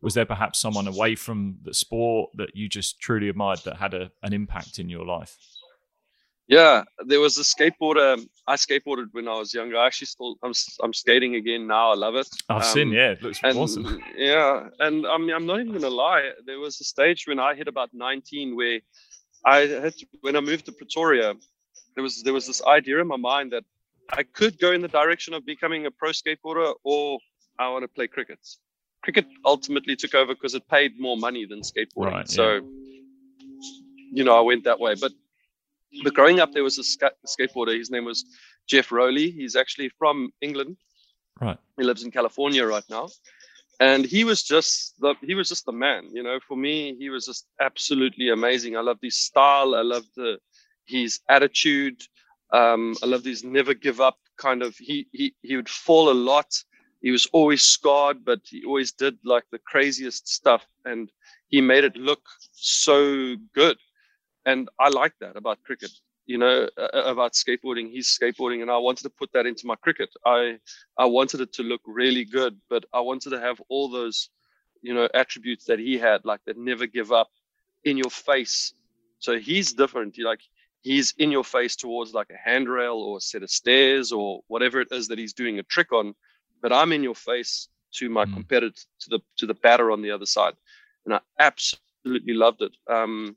[0.00, 3.94] was there perhaps someone away from the sport that you just truly admired that had
[3.94, 5.36] a, an impact in your life?
[6.46, 8.26] Yeah, there was a skateboarder.
[8.46, 9.76] I skateboarded when I was younger.
[9.76, 11.90] I actually still I'm I'm skating again now.
[11.90, 12.26] I love it.
[12.48, 12.88] I've um, seen.
[12.90, 14.00] Yeah, it looks and, awesome.
[14.16, 16.30] Yeah, and I mean I'm not even gonna lie.
[16.46, 18.80] There was a stage when I hit about 19 where
[19.44, 21.34] I had to, when I moved to Pretoria,
[21.94, 23.64] there was there was this idea in my mind that
[24.10, 27.18] I could go in the direction of becoming a pro skateboarder or
[27.58, 28.38] I want to play cricket.
[29.08, 32.12] Cricket ultimately took over because it paid more money than skateboarding.
[32.12, 32.60] Right, so, yeah.
[34.12, 34.96] you know, I went that way.
[35.00, 35.12] But
[36.04, 37.74] but growing up, there was a ska- skateboarder.
[37.74, 38.26] His name was
[38.66, 39.30] Geoff Rowley.
[39.30, 40.76] He's actually from England.
[41.40, 41.56] Right.
[41.78, 43.08] He lives in California right now,
[43.80, 46.10] and he was just the he was just the man.
[46.12, 48.76] You know, for me, he was just absolutely amazing.
[48.76, 49.74] I loved his style.
[49.74, 50.36] I loved the
[50.84, 52.02] his attitude.
[52.52, 54.76] Um, I loved his never give up kind of.
[54.76, 56.52] He he he would fall a lot.
[57.00, 61.10] He was always scarred, but he always did like the craziest stuff, and
[61.48, 62.22] he made it look
[62.52, 63.78] so good
[64.48, 65.90] and I like that about cricket.
[66.26, 67.90] You know, uh, about skateboarding.
[67.90, 70.10] He's skateboarding, and I wanted to put that into my cricket.
[70.26, 70.58] I
[70.98, 74.28] I wanted it to look really good, but I wanted to have all those,
[74.82, 77.28] you know, attributes that he had, like that never give up,
[77.84, 78.74] in your face.
[79.20, 80.16] So he's different.
[80.16, 80.40] He like
[80.82, 84.80] he's in your face towards like a handrail or a set of stairs or whatever
[84.80, 86.14] it is that he's doing a trick on,
[86.62, 88.34] but I'm in your face to my mm.
[88.34, 90.54] competitor, to the to the batter on the other side,
[91.04, 92.72] and I absolutely loved it.
[92.90, 93.36] Um,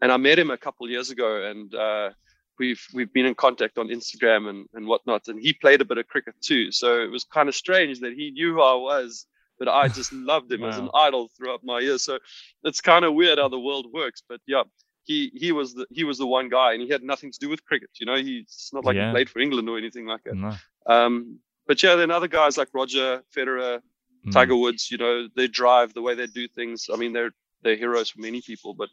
[0.00, 2.10] and I met him a couple years ago, and uh,
[2.58, 5.28] we've we've been in contact on Instagram and and whatnot.
[5.28, 8.14] And he played a bit of cricket too, so it was kind of strange that
[8.14, 9.26] he knew who I was,
[9.58, 10.68] but I just loved him wow.
[10.68, 12.04] as an idol throughout my years.
[12.04, 12.18] So
[12.64, 14.62] it's kind of weird how the world works, but yeah.
[15.04, 17.48] He, he was the he was the one guy and he had nothing to do
[17.48, 19.06] with cricket you know he's not like yeah.
[19.06, 20.54] he played for England or anything like that no.
[20.86, 23.80] um, but yeah then other guys like Roger Federer
[24.26, 24.32] mm.
[24.32, 27.32] Tiger Woods you know they drive the way they do things I mean they're
[27.62, 28.88] they're heroes for many people but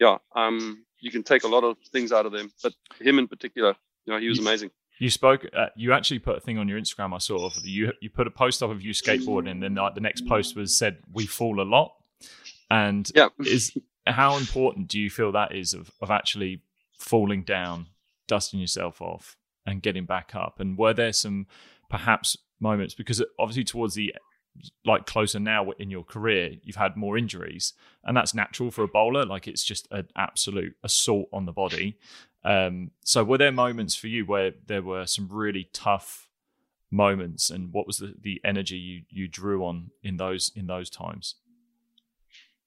[0.00, 2.50] yeah, um, you can take a lot of things out of them.
[2.62, 4.70] But him in particular, you know, he was amazing.
[4.98, 5.46] You spoke.
[5.56, 7.14] Uh, you actually put a thing on your Instagram.
[7.14, 7.46] I saw.
[7.46, 7.92] Of you.
[8.00, 10.76] You put a post up of you skateboarding, and then like the next post was
[10.76, 11.94] said, "We fall a lot."
[12.70, 16.62] And yeah, is how important do you feel that is of of actually
[16.98, 17.86] falling down,
[18.26, 20.58] dusting yourself off, and getting back up?
[20.58, 21.46] And were there some
[21.88, 24.14] perhaps moments because obviously towards the
[24.84, 27.74] like closer now in your career, you've had more injuries,
[28.04, 29.24] and that's natural for a bowler.
[29.24, 31.98] Like it's just an absolute assault on the body.
[32.44, 36.28] Um, so, were there moments for you where there were some really tough
[36.90, 40.90] moments, and what was the, the energy you you drew on in those in those
[40.90, 41.36] times?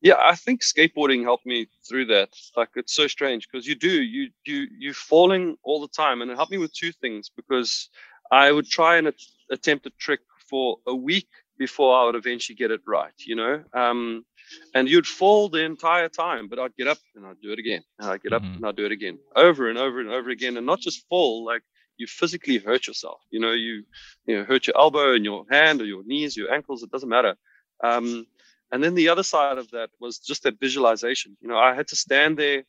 [0.01, 2.29] Yeah, I think skateboarding helped me through that.
[2.57, 6.31] Like it's so strange because you do you you you're falling all the time, and
[6.31, 7.89] it helped me with two things because
[8.31, 9.13] I would try and
[9.51, 11.27] attempt a trick for a week
[11.57, 13.63] before I would eventually get it right, you know.
[13.73, 14.25] Um,
[14.73, 17.83] and you'd fall the entire time, but I'd get up and I'd do it again,
[17.99, 18.55] and I'd get up mm-hmm.
[18.55, 21.45] and I'd do it again, over and over and over again, and not just fall,
[21.45, 21.61] like
[21.97, 23.21] you physically hurt yourself.
[23.29, 23.83] You know, you
[24.25, 26.83] you know hurt your elbow and your hand or your knees, your ankles.
[26.83, 27.35] It doesn't matter.
[27.83, 28.25] Um,
[28.71, 31.37] and then the other side of that was just that visualization.
[31.41, 32.63] You know, I had to stand there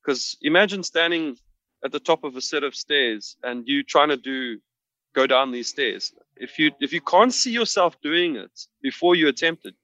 [0.00, 1.36] because imagine standing
[1.84, 4.58] at the top of a set of stairs and you trying to do
[5.14, 6.12] go down these stairs.
[6.36, 8.50] If you if you can't see yourself doing it
[8.82, 9.74] before you attempt it,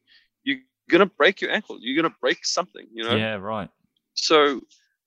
[0.44, 0.58] you're
[0.90, 1.78] gonna break your ankle.
[1.80, 3.16] You're gonna break something, you know?
[3.16, 3.70] Yeah, right.
[4.14, 4.60] So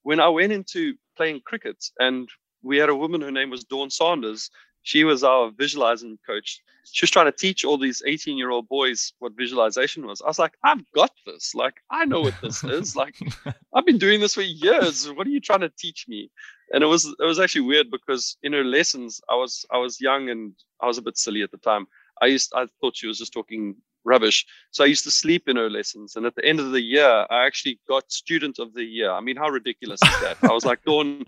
[0.04, 2.30] when I went into playing cricket and
[2.62, 4.50] we had a woman, her name was Dawn Saunders.
[4.84, 6.62] She was our visualizing coach.
[6.92, 10.22] She was trying to teach all these 18 year old boys what visualization was.
[10.22, 11.54] I was like, I've got this.
[11.54, 12.96] Like, I know what this is.
[12.96, 13.16] Like,
[13.74, 15.12] I've been doing this for years.
[15.12, 16.32] What are you trying to teach me?
[16.74, 20.02] And it was it was actually weird because in her lessons I was I was
[20.02, 21.88] young and I was a bit silly at the time.
[22.22, 23.76] I used I thought she was just talking
[24.08, 24.46] rubbish.
[24.72, 26.16] So I used to sleep in her lessons.
[26.16, 29.12] And at the end of the year, I actually got student of the year.
[29.12, 30.38] I mean, how ridiculous is that?
[30.42, 31.26] I was like, Dawn,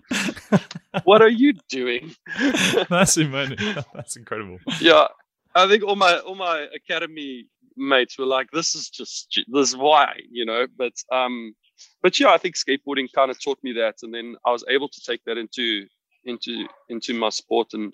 [1.04, 2.14] what are you doing?
[2.88, 3.58] That's amazing.
[3.94, 4.58] That's incredible.
[4.80, 5.06] Yeah.
[5.54, 9.76] I think all my all my academy mates were like, this is just this is
[9.76, 10.66] why, you know.
[10.76, 11.54] But um
[12.02, 14.88] but yeah, I think skateboarding kind of taught me that, and then I was able
[14.88, 15.86] to take that into
[16.24, 17.72] into into my sport.
[17.72, 17.92] And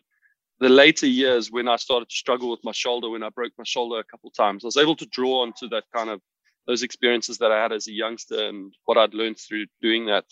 [0.61, 3.64] the later years, when I started to struggle with my shoulder, when I broke my
[3.64, 6.20] shoulder a couple times, I was able to draw onto that kind of
[6.66, 10.24] those experiences that I had as a youngster and what I'd learned through doing that,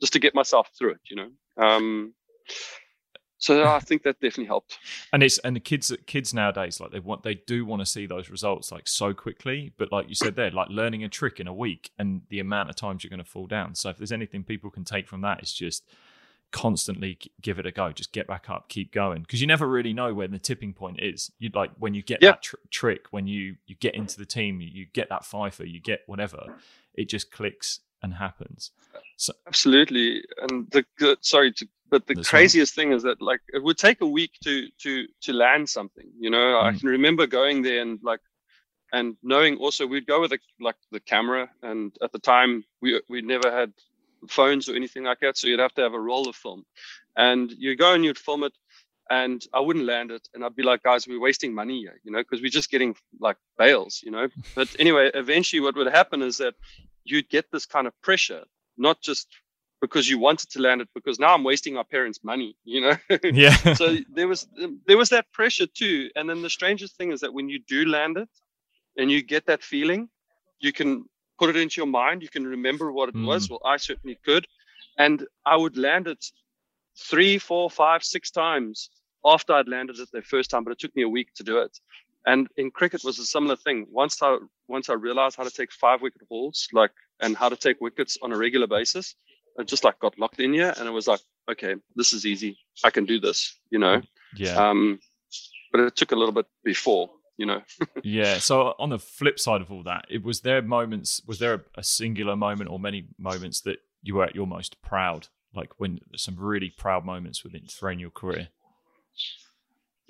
[0.00, 1.00] just to get myself through it.
[1.10, 1.30] You know.
[1.64, 2.14] Um,
[3.40, 4.78] so I think that definitely helped.
[5.12, 8.06] And it's and the kids kids nowadays like they want they do want to see
[8.06, 9.72] those results like so quickly.
[9.76, 12.70] But like you said there, like learning a trick in a week and the amount
[12.70, 13.74] of times you're going to fall down.
[13.74, 15.84] So if there's anything people can take from that, it's just
[16.52, 17.92] constantly give it a go.
[17.92, 21.00] Just get back up, keep going, because you never really know when the tipping point
[21.00, 21.30] is.
[21.38, 22.32] You like when you get Yeah.
[22.32, 25.64] that tr- trick, when you you get into the team, you, you get that fifer,
[25.64, 26.56] you get whatever,
[26.94, 28.70] it just clicks and happens.
[29.16, 30.22] So, Absolutely.
[30.42, 32.42] And the good, sorry, to, but the That's all right.
[32.42, 36.08] craziest thing is that like it would take a week to to to land something.
[36.18, 36.80] You know, I Mm.
[36.80, 38.20] can remember going there and like
[38.92, 43.00] and knowing also we'd go with a, like the camera and at the time we
[43.08, 43.72] we never had
[44.28, 46.64] phones or anything like that so you'd have to have a roll of film
[47.16, 48.52] and you go and you'd film it
[49.10, 52.12] and i wouldn't land it and i'd be like guys we're wasting money here you
[52.12, 56.20] know because we're just getting like bails you know but anyway eventually what would happen
[56.20, 56.54] is that
[57.04, 58.44] you'd get this kind of pressure
[58.76, 59.28] not just
[59.80, 62.96] because you wanted to land it because now i'm wasting my parents money you know?
[63.32, 63.56] Yeah.
[63.74, 64.46] so there was
[64.86, 66.10] there was that pressure too.
[66.16, 68.28] And then the strangest thing is that when you do land it
[68.96, 70.08] and you get that feeling
[70.58, 71.04] you can
[71.38, 73.46] put it into your mind you can remember what it was.
[73.46, 73.50] Mm.
[73.50, 74.46] Well i certainly could.
[74.98, 76.24] And i would land it
[76.98, 78.90] three four five six times
[79.24, 81.58] after i'd landed it the first time but it took me a week to do
[81.58, 81.78] it
[82.26, 84.36] and in cricket was a similar thing once i
[84.68, 88.18] once i realized how to take five wicket hauls like and how to take wickets
[88.22, 89.14] on a regular basis
[89.58, 92.58] i just like got locked in here and it was like okay this is easy
[92.84, 94.00] i can do this you know
[94.36, 94.70] yeah.
[94.70, 94.98] um,
[95.72, 97.62] but it took a little bit before, you know.
[98.02, 98.38] Yeah.
[98.38, 101.22] So on the flip side of all that, it was there moments.
[101.26, 104.80] Was there a, a singular moment or many moments that you were at your most
[104.82, 105.28] proud?
[105.54, 108.48] Like when some really proud moments within throughout your career.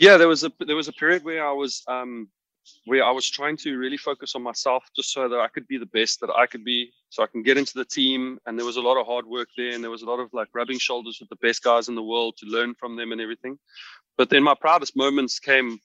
[0.00, 2.28] Yeah, there was a there was a period where I was um,
[2.86, 5.78] where I was trying to really focus on myself, just so that I could be
[5.78, 8.38] the best that I could be, so I can get into the team.
[8.46, 10.30] And there was a lot of hard work there, and there was a lot of
[10.34, 13.22] like rubbing shoulders with the best guys in the world to learn from them and
[13.22, 13.58] everything.
[14.18, 15.80] But then my proudest moments came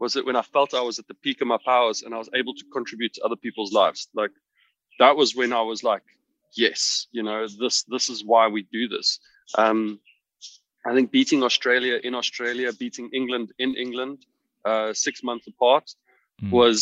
[0.00, 2.18] was it when I felt I was at the peak of my powers and I
[2.18, 4.08] was able to contribute to other people's lives.
[4.14, 4.32] Like
[5.00, 6.02] that was when I was like,
[6.56, 9.20] yes, you know, this this is why we do this.
[9.56, 10.00] Um,
[10.88, 14.18] I think beating Australia in Australia, beating England in England,
[14.64, 15.86] uh, six months apart,
[16.42, 16.50] Mm.
[16.52, 16.80] was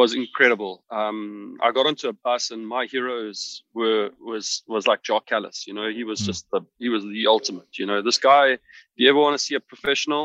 [0.00, 0.74] was incredible.
[0.90, 3.38] Um, I got onto a bus and my heroes
[3.74, 5.58] were was was like Jacques Kallis.
[5.68, 6.26] You know, he was Mm.
[6.30, 7.70] just the he was the ultimate.
[7.80, 8.46] You know, this guy.
[8.92, 10.24] If you ever want to see a professional,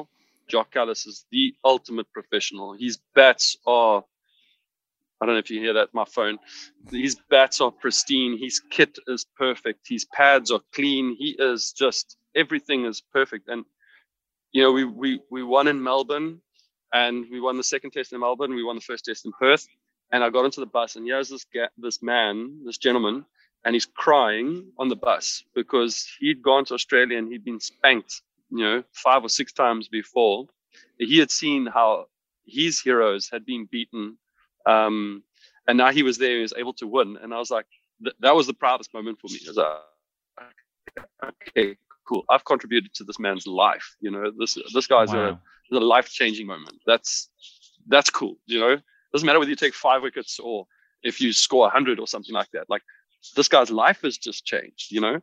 [0.51, 2.67] Jacques Kallis is the ultimate professional.
[2.85, 3.97] His bats are.
[5.19, 5.93] I don't know if you hear that.
[5.93, 6.37] My phone.
[6.91, 8.37] His bats are pristine.
[8.37, 9.81] His kit is perfect.
[9.89, 11.15] His pads are clean.
[11.17, 13.49] He is just everything is perfect.
[13.49, 13.65] And
[14.51, 16.41] you know, we we we won in Melbourne,
[16.93, 18.55] and we won the second test in Melbourne.
[18.55, 19.67] We won the first test in Perth.
[20.11, 23.25] And I got into the bus, and here's this ga- this man, this gentleman,
[23.65, 28.21] and he's crying on the bus because he'd gone to Australia and he'd been spanked,
[28.49, 30.45] you know, five or six times before.
[30.97, 32.05] He had seen how
[32.45, 34.17] his heroes had been beaten,
[34.65, 35.23] um,
[35.67, 36.37] and now he was there.
[36.37, 37.65] He was able to win, and I was like,
[38.01, 39.39] th- that was the proudest moment for me.
[39.45, 41.77] I was like, okay,
[42.07, 42.23] cool.
[42.29, 43.95] I've contributed to this man's life.
[43.99, 45.39] You know, this this guy's a
[45.71, 46.75] a life changing moment.
[46.85, 47.29] That's
[47.87, 48.35] that's cool.
[48.45, 48.77] You know,
[49.13, 50.65] doesn't matter whether you take five wickets or
[51.03, 52.69] if you score hundred or something like that.
[52.69, 52.81] Like
[53.35, 54.91] this guy's life has just changed.
[54.91, 55.19] You know,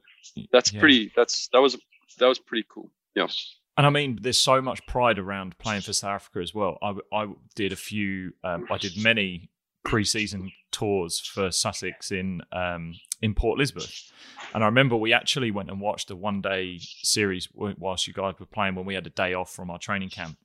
[0.53, 0.81] that's Yeah.
[0.81, 1.13] pretty.
[1.17, 1.77] That's that was
[2.19, 2.91] that was pretty cool.
[3.15, 3.29] Yeah.
[3.77, 6.79] And I mean, there's so much pride around playing for South Africa as well.
[6.81, 7.27] I, I
[7.57, 9.51] did a few, um, I did many
[9.85, 12.95] pre-season tours for Sussex in um,
[13.25, 14.13] in Port Elizabeth,
[14.53, 18.47] and I remember we actually went and watched a one-day series whilst you guys were
[18.47, 20.37] playing when we had a day off from our training camp.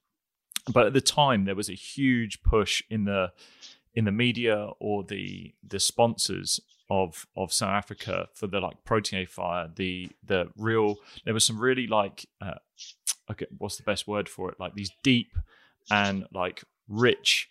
[0.72, 3.34] But at the time, there was a huge push in the
[3.94, 9.28] in the media or the the sponsors of of South Africa for the like Protea
[9.28, 10.96] Fire, the the real.
[11.26, 12.28] There was some really like.
[12.42, 12.60] Uh,
[13.30, 14.60] okay, what's the best word for it?
[14.60, 15.32] Like these deep
[15.92, 17.50] and like rich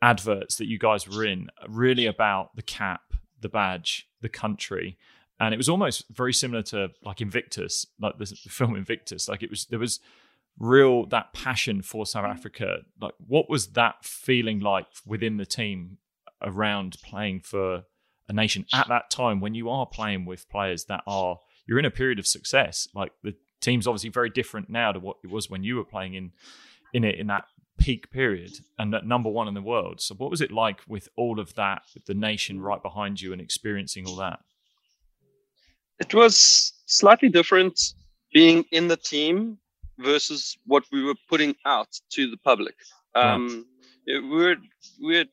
[0.00, 3.02] adverts that you guys were in, really about the cap,
[3.40, 4.96] the badge, the country,
[5.40, 9.28] and it was almost very similar to like Invictus, like the, film Invictus.
[9.28, 10.00] Like it was there was
[10.58, 12.30] real that passion for South mm.
[12.30, 12.80] Africa.
[13.00, 15.98] Like what was that feeling like within the team
[16.42, 17.84] around playing for
[18.28, 21.84] a nation at that time when you are playing with players that are you're in
[21.84, 22.88] a period of success.
[22.94, 26.14] Like the team's obviously very different now to what it was when you were playing
[26.14, 26.32] in
[26.92, 27.44] in it in that
[27.80, 30.00] peak period and at number one in the world.
[30.00, 33.32] So what was it like with all of that, with the nation right behind you
[33.32, 34.40] and experiencing all that?
[35.98, 37.94] It was slightly different
[38.32, 39.58] being in the team
[39.98, 42.74] versus what we were putting out to the public.
[43.14, 43.66] Um,
[44.06, 44.56] were,
[45.02, 45.28] we had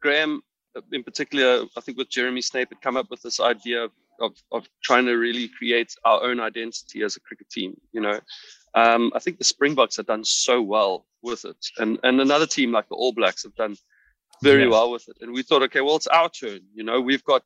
[0.00, 0.42] Graeme
[0.76, 3.92] uh, in particular, I think with Jeremy Snape had come up with this idea of
[4.20, 7.80] of, of trying to really create our own identity as a cricket team.
[7.92, 8.20] You know,
[8.74, 12.72] um, I think the Springboks have done so well with it, and and another team
[12.72, 13.76] like the All Blacks have done
[14.42, 14.70] very yes.
[14.70, 15.18] well with it.
[15.20, 16.60] And we thought, okay, well, it's our turn.
[16.74, 17.42] You know, we've got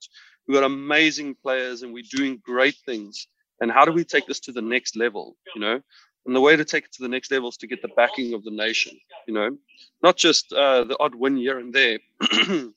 [0.47, 3.27] we've got amazing players, and we're doing great things.
[3.61, 5.37] And how do we take this to the next level?
[5.55, 5.81] You know,
[6.27, 8.35] and the way to take it to the next level is to get the backing
[8.35, 8.99] of the nation.
[9.27, 9.59] You know,
[10.03, 11.99] not just uh, the odd win here and there,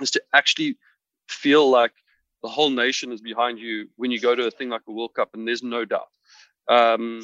[0.00, 0.76] is to actually
[1.28, 1.92] feel like
[2.42, 5.14] the whole nation is behind you when you go to a thing like a World
[5.14, 6.08] Cup, and there's no doubt.
[6.68, 7.22] Um,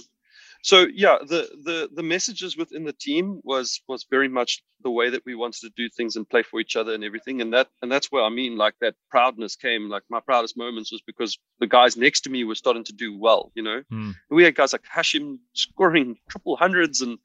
[0.62, 5.08] so yeah, the the the messages within the team was was very much the way
[5.10, 7.68] that we wanted to do things and play for each other and everything, and that
[7.82, 9.88] and that's where I mean like that proudness came.
[9.88, 13.16] Like my proudest moments was because the guys next to me were starting to do
[13.16, 13.52] well.
[13.54, 14.14] You know, mm.
[14.30, 17.18] we had guys like Hashim scoring triple hundreds, and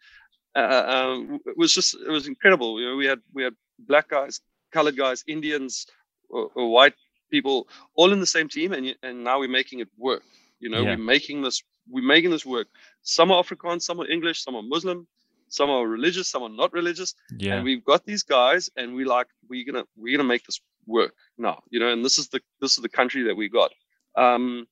[0.56, 2.80] uh, uh, it was just it was incredible.
[2.80, 5.88] You know, we had we had black guys, colored guys, Indians,
[6.30, 6.94] or, or white
[7.32, 10.24] people, all in the same team, and and now we're making it work.
[10.60, 10.92] You know, yeah.
[10.92, 12.68] we're making this we're making this work.
[13.04, 15.08] Some are Afrikaans, some are English, some are Muslim,
[15.50, 17.14] some are religious, some are not religious.
[17.38, 17.56] Yeah.
[17.56, 21.14] And we've got these guys, and we like we're gonna we're gonna make this work
[21.38, 21.62] now.
[21.70, 23.72] You know, and this is the this is the country that we got.
[24.18, 24.66] Um,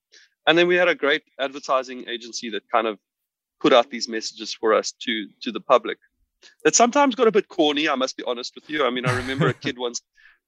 [0.47, 2.97] and then we had a great advertising agency that kind of
[3.59, 5.97] put out these messages for us to to the public.
[6.65, 7.87] It sometimes got a bit corny.
[7.87, 8.85] I must be honest with you.
[8.85, 10.01] I mean, I remember a kid once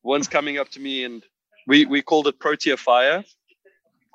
[0.03, 1.23] once coming up to me and
[1.67, 3.23] we we called it Protea Fire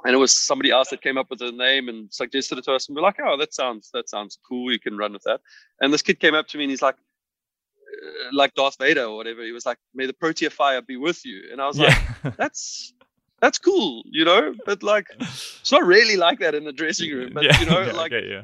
[0.04, 2.72] and it was somebody else that came up with the name and suggested it to
[2.72, 4.72] us and we're like oh that sounds that sounds cool.
[4.72, 5.40] You can run with that.
[5.80, 9.16] And this kid came up to me and he's like uh, like darth vader or
[9.16, 9.42] whatever.
[9.42, 11.48] He was like may the protea fire be with you.
[11.50, 11.98] And i was yeah.
[12.24, 12.92] like that's
[13.40, 17.30] that's cool you know but like it's not really like that in the dressing room
[17.32, 18.42] but yeah, you know yeah, like okay,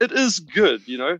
[0.00, 1.18] it is good you know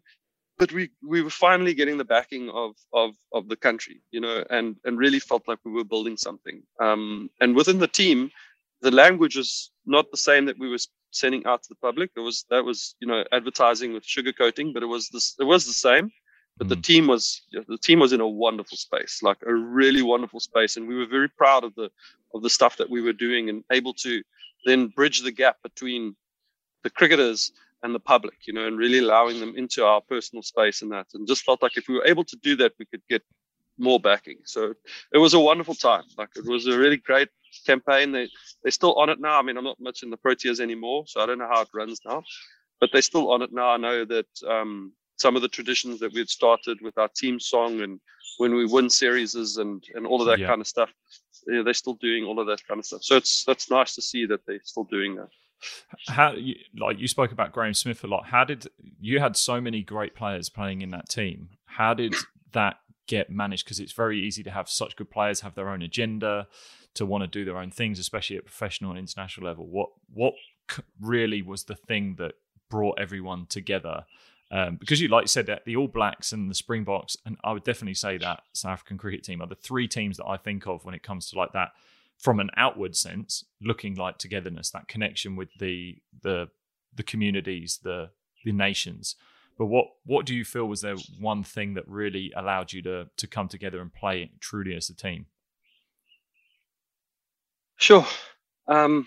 [0.59, 4.45] but we we were finally getting the backing of of of the country you know
[4.51, 6.63] and and really felt like we were building something.
[6.81, 8.31] Um and within the team
[8.83, 10.79] the language was not the same that we were
[11.11, 12.11] sending out to the public.
[12.17, 15.67] It was that was you know advertising with sugarcoating, but it was this it was
[15.67, 16.11] the same.
[16.57, 16.71] But mm.
[16.71, 20.77] the team was the team was in a wonderful space, like a really wonderful space,
[20.77, 21.91] and we were very proud of the
[22.35, 24.23] of the stuff that we were doing and able to
[24.67, 26.15] then bridge the gap between
[26.85, 27.53] the cricketers
[27.83, 31.07] and the public, you know, and really allowing them into our personal space and that.
[31.15, 33.23] And just felt like if we were able to do that, we could get
[33.81, 34.39] more backing.
[34.45, 34.75] So
[35.13, 36.05] it was a wonderful time.
[36.17, 37.29] Like it was a really great
[37.67, 38.13] campaign.
[38.13, 38.29] They
[38.63, 39.39] they're still on it now.
[39.39, 41.69] I mean, I'm not much in the Proteas anymore, so I don't know how it
[41.75, 42.23] runs now.
[42.81, 43.71] But they're still on it now.
[43.71, 47.39] I know that um, some of the traditions that we had started with our team
[47.39, 48.01] song and
[48.39, 50.47] when we win series and and all of that yeah.
[50.47, 50.91] kind of stuff,
[51.47, 53.03] yeah, they're still doing all of that kind of stuff.
[53.03, 55.29] So it's that's nice to see that they're still doing that.
[56.09, 58.27] How you, like you spoke about Graeme Smith a lot.
[58.27, 58.69] How did
[58.99, 61.51] you had so many great players playing in that team?
[61.67, 62.15] How did
[62.53, 62.77] that
[63.11, 63.65] get managed?
[63.65, 66.47] Because it's very easy to have such good players have their own agenda
[66.95, 69.67] to want to do their own things, especially at professional and international level.
[69.67, 70.35] What what
[71.01, 72.35] really was the thing that
[72.71, 74.05] brought everyone together?
[74.53, 77.53] Um, because you like you said that the All Blacks and the Springboks, and I
[77.53, 80.67] would definitely say that South African cricket team are the three teams that I think
[80.67, 81.71] of when it comes to like that
[82.19, 86.49] from an outward sense, looking like togetherness, that connection with the the
[86.95, 88.11] the communities, the
[88.45, 89.17] the nations.
[89.61, 93.11] But what what do you feel was there one thing that really allowed you to
[93.15, 95.27] to come together and play truly as a team?
[97.77, 98.07] Sure.
[98.69, 99.07] Um,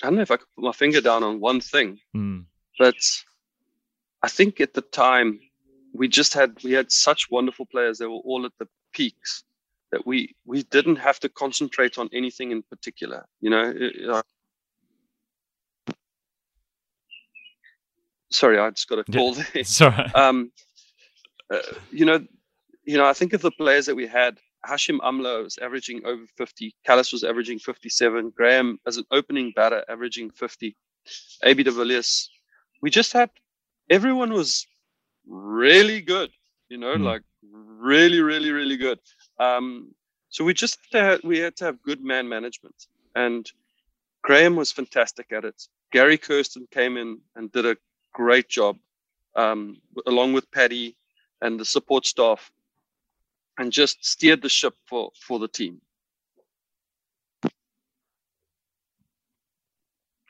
[0.00, 2.44] I don't know if I could put my finger down on one thing, mm.
[2.78, 2.94] but
[4.22, 5.40] I think at the time
[5.92, 7.98] we just had we had such wonderful players.
[7.98, 9.42] They were all at the peaks
[9.90, 13.26] that we we didn't have to concentrate on anything in particular.
[13.40, 14.22] You know.
[18.32, 19.64] Sorry, I just got a call yeah, there.
[19.64, 20.10] Sorry.
[20.14, 20.52] Um,
[21.52, 21.58] uh,
[21.90, 22.24] you know,
[22.84, 26.24] you know, I think of the players that we had Hashim Amla was averaging over
[26.36, 26.74] 50.
[26.86, 28.32] Kallis was averaging 57.
[28.36, 30.76] Graeme, as an opening batter, averaging 50.
[31.44, 32.30] AB de Villiers.
[32.80, 33.30] We just had,
[33.90, 34.66] everyone was
[35.26, 36.30] really good,
[36.68, 37.02] you know, mm.
[37.02, 38.98] like really, really, really good.
[39.38, 39.94] Um,
[40.28, 42.86] so we just had to, we had to have good man management.
[43.14, 43.50] And
[44.22, 45.60] Graeme was fantastic at it.
[45.92, 47.76] Gary Kirsten came in and did a
[48.12, 48.78] great job,
[49.36, 50.96] um, along with Paddy
[51.40, 52.50] and the support staff
[53.58, 55.80] and just steered the ship for for the team.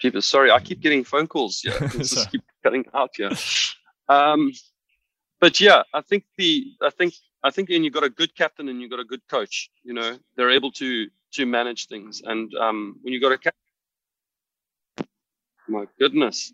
[0.01, 1.63] People, sorry, I keep getting phone calls.
[1.65, 3.11] Yeah, just keep cutting out.
[3.19, 3.35] Yeah,
[4.09, 4.53] um,
[5.41, 7.15] but yeah, I think the I think
[7.45, 9.93] I think when you've got a good captain and you've got a good coach, you
[9.93, 12.23] know, they're able to to manage things.
[12.25, 13.59] And um, when you've got a captain,
[15.69, 16.53] my goodness,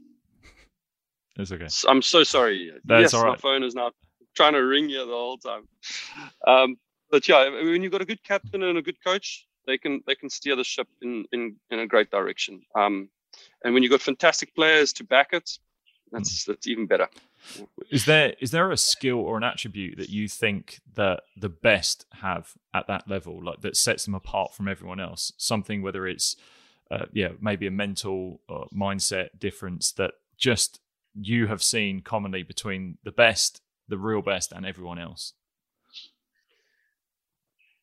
[1.38, 1.68] it's okay.
[1.88, 2.72] I'm so sorry.
[2.84, 3.92] That's yes, my phone is now
[4.34, 5.68] trying to ring you the whole time.
[6.46, 6.76] Um,
[7.10, 10.14] but yeah, when you've got a good captain and a good coach, they can they
[10.14, 12.62] can steer the ship in in, in a great direction.
[12.74, 13.08] Um,
[13.64, 15.58] and when you've got fantastic players to back it,
[16.10, 17.08] that's that's even better.
[17.90, 22.06] Is there is there a skill or an attribute that you think that the best
[22.14, 25.32] have at that level, like that sets them apart from everyone else?
[25.36, 26.36] Something whether it's
[26.90, 30.80] uh, yeah maybe a mental uh, mindset difference that just
[31.20, 35.34] you have seen commonly between the best, the real best, and everyone else.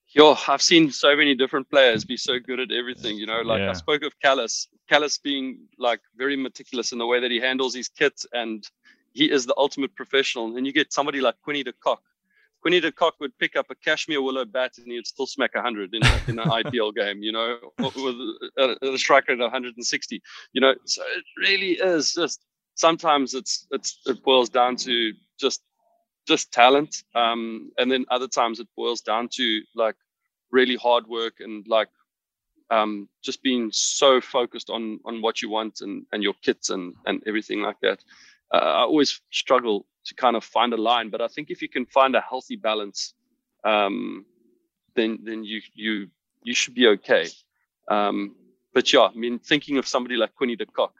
[0.07, 3.17] Yo, I've seen so many different players be so good at everything.
[3.17, 3.71] You know, like yeah.
[3.71, 4.67] I spoke of Kallis.
[4.89, 8.65] Kallis being like very meticulous in the way that he handles his kit, and
[9.13, 10.55] he is the ultimate professional.
[10.55, 12.01] And you get somebody like Quinny de Kock.
[12.61, 15.53] Quinny de Kock would pick up a Kashmir willow bat and he would still smack
[15.53, 17.95] 100 in, a, in an IPL game, you know, with
[18.57, 20.21] a, a striker at 160.
[20.53, 22.41] You know, so it really is just
[22.75, 25.61] sometimes it's it's it boils down to just
[26.27, 29.95] just talent, um, and then other times it boils down to like
[30.51, 31.89] really hard work and like
[32.69, 36.93] um, just being so focused on on what you want and and your kits and
[37.05, 38.03] and everything like that.
[38.53, 41.69] Uh, I always struggle to kind of find a line, but I think if you
[41.69, 43.13] can find a healthy balance,
[43.63, 44.25] um,
[44.95, 46.07] then then you you
[46.43, 47.27] you should be okay.
[47.89, 48.35] Um,
[48.73, 50.93] but yeah, I mean, thinking of somebody like Quinny de Kock,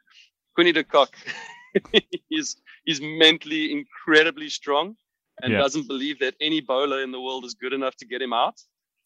[0.56, 1.16] Quinny de Kock,
[2.30, 4.96] he's he's mentally incredibly strong
[5.42, 5.60] and yeah.
[5.60, 8.60] doesn't believe that any bowler in the world is good enough to get him out.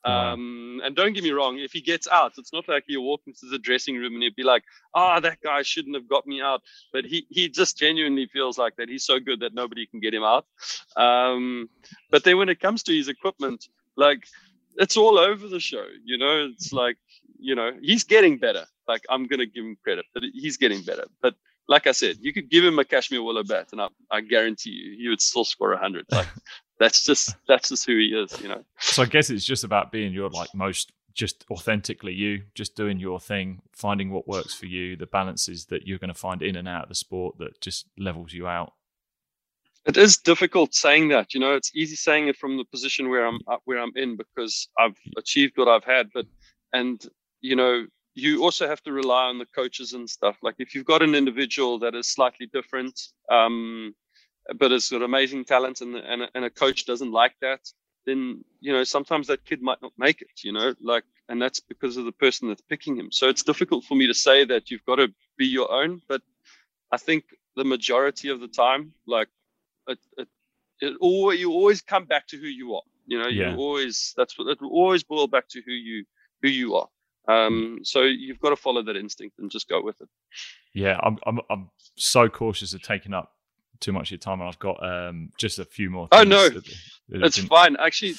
[0.06, 3.22] Um, and don't get me wrong, if he gets out, it's not like he'll walk
[3.28, 4.64] into the dressing room and he'd be like,
[4.94, 6.62] "Ah, oh, that guy shouldn't have got me out."
[6.94, 10.14] But he he just genuinely feels like that he's so good that nobody can get
[10.14, 10.46] him out.
[10.96, 11.70] Um,
[12.10, 13.68] but then when it comes to his equipment,
[13.98, 14.24] like
[14.78, 15.86] it's all over the show.
[16.06, 16.98] You know, it's like
[17.38, 18.66] you know he's getting better.
[18.88, 21.08] Like I'm gonna give him credit, but he's getting better.
[21.22, 21.36] But
[21.70, 24.72] like I said, you could give him a Kashmir willow bat, and I, I guarantee
[24.72, 26.06] you, he would still score a hundred.
[26.12, 26.28] Like
[26.80, 28.64] that's just that's just who he is, you know.
[28.80, 33.00] So I guess it's just about being your like most just authentically you, just doing
[33.00, 36.56] your thing, finding what works for you, the balances that you're going to find in
[36.56, 38.74] and out of the sport that just levels you out.
[39.86, 41.56] It is difficult saying that, you know.
[41.56, 44.98] It's easy saying it from the position where I'm uh, where I'm in because I've
[45.18, 46.26] achieved what I've had, but
[46.74, 47.00] and
[47.42, 47.86] you know
[48.20, 50.38] you also have to rely on the coaches and stuff.
[50.42, 53.00] Like if you've got an individual that is slightly different,
[53.30, 53.96] um,
[54.58, 57.62] but has got amazing talent and, and, and a coach doesn't like that,
[58.06, 61.60] then, you know, sometimes that kid might not make it, you know, like, and that's
[61.60, 63.12] because of the person that's picking him.
[63.12, 66.22] So it's difficult for me to say that you've got to be your own, but
[66.92, 69.28] I think the majority of the time, like,
[69.88, 70.28] it, it,
[70.82, 72.82] it always, you always come back to who you are.
[73.06, 73.52] You know, yeah.
[73.52, 76.06] you always, that's what, it will always boil back to who you,
[76.42, 76.88] who you are.
[77.30, 80.10] Um, so you've got to follow that instinct and just go with it.
[80.74, 83.34] Yeah, I'm I'm I'm so cautious of taking up
[83.80, 86.08] too much of your time, and I've got um, just a few more.
[86.12, 86.66] oh no, that,
[87.10, 87.76] that it's fine.
[87.78, 88.16] Actually,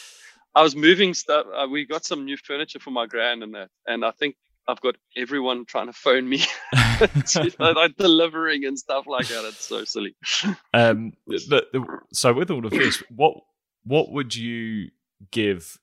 [0.55, 1.47] I was moving stuff.
[1.53, 4.37] Uh, we got some new furniture for my grand and that, and I think
[4.69, 6.45] I've got everyone trying to phone me,
[7.59, 9.45] like delivering and stuff like that.
[9.45, 10.15] It's so silly.
[10.73, 13.35] Um, the, the, so with all of this, what
[13.85, 14.91] what would you
[15.33, 15.79] give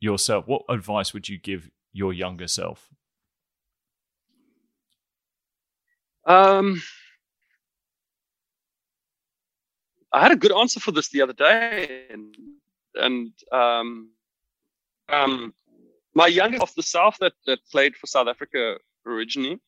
[0.00, 0.48] yourself?
[0.48, 2.88] What advice would you give your younger self?
[6.26, 6.80] Um,
[10.12, 12.34] I had a good answer for this the other day, and
[12.94, 14.10] and um,
[15.08, 15.54] um,
[16.14, 18.76] my youngest of the south that that played for South Africa
[19.06, 19.58] originally.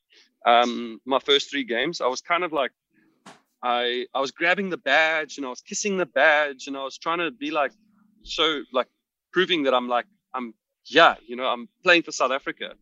[0.47, 2.73] Um, my first three games, I was kind of like,
[3.63, 6.99] I I was grabbing the badge and I was kissing the badge and I was
[6.99, 7.73] trying to be like,
[8.23, 8.89] so like
[9.33, 10.55] proving that I'm like I'm
[10.87, 12.75] yeah, you know, I'm playing for South Africa.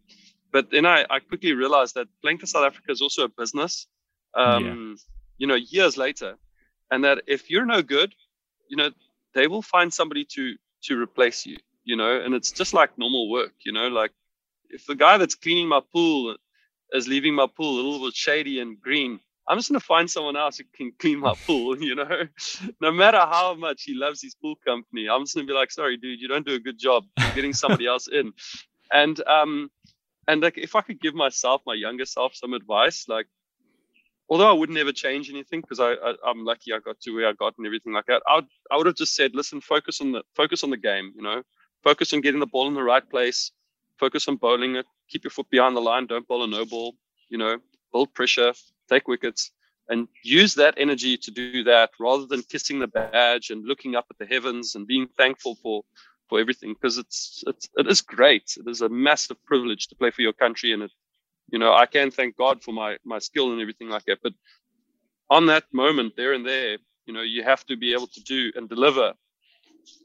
[0.53, 3.87] But then I, I quickly realized that playing for South Africa is also a business.
[4.35, 4.95] Um, yeah.
[5.39, 6.37] You know, years later,
[6.91, 8.15] and that if you're no good,
[8.69, 8.91] you know,
[9.35, 11.57] they will find somebody to to replace you.
[11.85, 13.55] You know, and it's just like normal work.
[13.65, 14.13] You know, like
[14.69, 16.37] if the guy that's cleaning my pool
[16.93, 19.21] is leaving my pool a little bit shady and green,
[19.53, 22.27] I'm just gonna find someone else who can clean my pool, you know.
[22.81, 25.99] no matter how much he loves his pool company, I'm just gonna be like, sorry,
[25.99, 28.33] dude, you don't do a good job getting somebody else in.
[28.95, 29.71] And um,
[30.29, 33.27] and like if I could give myself, my younger self, some advice, like
[34.29, 37.27] although I would never change anything because I, I am lucky I got to where
[37.27, 38.21] I got and everything like that.
[38.27, 41.13] I would I would have just said, listen, focus on the focus on the game,
[41.17, 41.43] you know,
[41.83, 43.51] focus on getting the ball in the right place,
[43.99, 46.95] focus on bowling it, keep your foot behind the line, don't bowl a no ball,
[47.31, 47.57] you know,
[47.93, 48.53] build pressure,
[48.93, 49.51] take wickets,
[49.89, 54.07] and use that energy to do that rather than kissing the badge and looking up
[54.11, 55.83] at the heavens and being thankful for
[56.29, 58.57] for everything because it's, it's it is great.
[58.57, 60.93] It is a massive privilege to play for your country, and it,
[61.51, 64.21] you know, I can thank God for my my skill and everything like that.
[64.23, 64.33] But
[65.29, 68.51] on that moment, there and there, you know, you have to be able to do
[68.57, 69.13] and deliver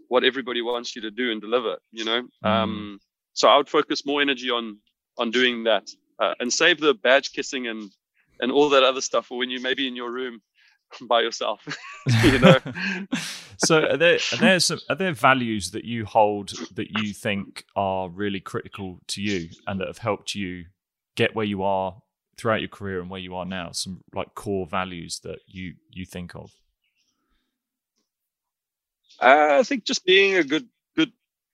[0.10, 1.78] what everybody wants you to do and deliver.
[1.92, 2.50] You know, mm.
[2.50, 3.00] um,
[3.34, 4.80] so I would focus more energy on
[5.18, 5.88] on doing that
[6.20, 7.90] uh, and save the badge kissing and
[8.40, 10.42] and all that other stuff for when you maybe in your room
[11.02, 11.62] by yourself.
[12.24, 12.60] you know.
[13.58, 17.66] so are there are there some are there values that you hold that you think
[17.76, 20.66] are really critical to you and that have helped you
[21.16, 21.96] get where you are
[22.38, 23.72] throughout your career and where you are now?
[23.72, 26.52] Some like core values that you you think of.
[29.20, 31.12] Uh, I think just being a good good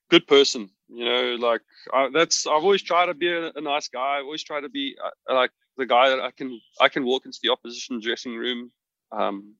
[0.09, 0.69] good person.
[0.89, 1.61] You know, like
[1.91, 4.17] I, that's I've always tried to be a, a nice guy.
[4.17, 7.25] I always try to be uh, like the guy that I can I can walk
[7.25, 8.71] into the opposition dressing room,
[9.11, 9.55] um,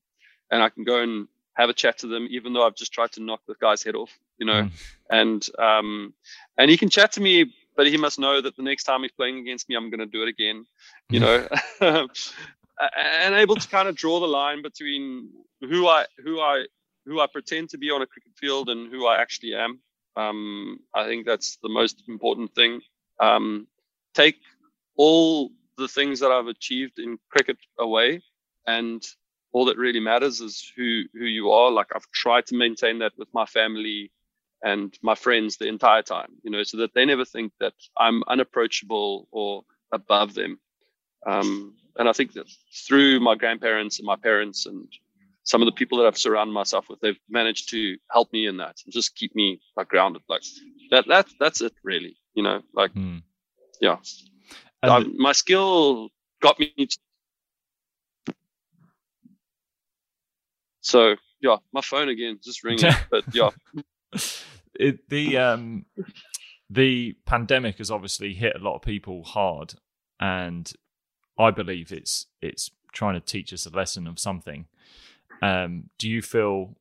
[0.52, 3.12] and I can go and have a chat to them, even though I've just tried
[3.14, 4.12] to knock the guy's head off.
[4.38, 4.72] You know, mm.
[5.10, 6.14] and um,
[6.58, 9.12] and he can chat to me, but he must know that the next time he's
[9.12, 10.66] playing against me, I'm going to do it again.
[11.10, 11.48] You know,
[11.82, 15.30] and able to kind of draw the line between
[15.62, 16.66] who I who I
[17.06, 19.80] who I pretend to be on a cricket field and who I actually am.
[20.16, 22.82] Um, I think that's the most important thing.
[23.20, 23.68] Um,
[24.14, 24.38] take
[24.96, 28.22] all the things that I've achieved in cricket away,
[28.68, 29.04] and
[29.52, 31.72] all that really matters is who who you are.
[31.72, 34.12] Like I've tried to maintain that with my family
[34.64, 38.24] and my friends the entire time, you know, so that they never think that I'm
[38.28, 40.60] unapproachable or above them.
[41.26, 42.48] Um, and I think that
[42.88, 44.88] through my grandparents and my parents and
[45.44, 48.58] some of the people that I've surrounded myself with, they've managed to help me in
[48.58, 50.22] that and just keep me like grounded.
[50.30, 50.44] Like
[50.92, 53.22] that, that, that's it really, you know, like, mm.
[53.82, 53.98] yeah.
[54.92, 56.10] I, my skill
[56.42, 56.74] got me.
[56.78, 58.34] To...
[60.82, 63.50] So yeah, my phone again, just ringing, but yeah.
[64.76, 65.86] It, the, um,
[66.70, 69.76] the pandemic has obviously hit a lot of people hard
[70.20, 70.72] and
[71.38, 74.66] I believe it's, it's trying to teach us a lesson of something
[75.44, 76.76] um, do you feel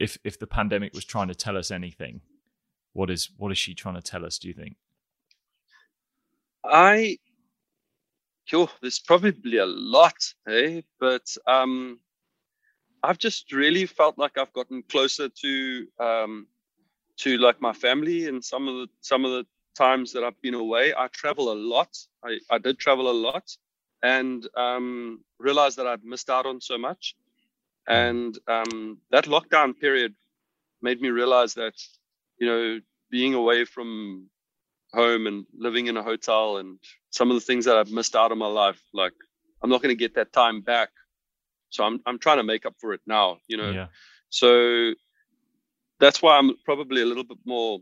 [0.00, 2.20] if if the pandemic was trying to tell us anything,
[2.92, 4.38] what is what is she trying to tell us?
[4.38, 4.74] Do you think?
[6.64, 7.18] I,
[8.80, 11.98] there's probably a lot, hey, but um,
[13.02, 16.46] I've just really felt like I've gotten closer to um,
[17.18, 20.54] to like my family and some of the some of the times that I've been
[20.54, 20.92] away.
[20.96, 21.96] I travel a lot.
[22.24, 23.56] I, I did travel a lot
[24.02, 27.16] and um, realized that I'd missed out on so much.
[27.88, 30.14] And um, that lockdown period
[30.82, 31.74] made me realize that,
[32.38, 32.80] you know,
[33.10, 34.28] being away from
[34.92, 36.78] home and living in a hotel and
[37.10, 39.12] some of the things that I've missed out of my life, like
[39.62, 40.90] I'm not going to get that time back.
[41.70, 43.70] So I'm I'm trying to make up for it now, you know.
[43.70, 43.86] Yeah.
[44.28, 44.92] So
[46.00, 47.80] that's why I'm probably a little bit more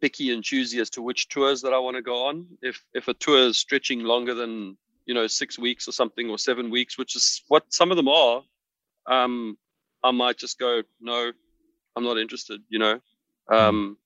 [0.00, 2.46] picky and choosy as to which tours that I want to go on.
[2.62, 4.76] If if a tour is stretching longer than
[5.06, 8.08] you know six weeks or something or seven weeks, which is what some of them
[8.08, 8.42] are,
[9.06, 9.56] um,
[10.04, 11.32] I might just go, no,
[11.96, 12.60] I'm not interested.
[12.68, 13.00] You know,
[13.50, 13.96] um,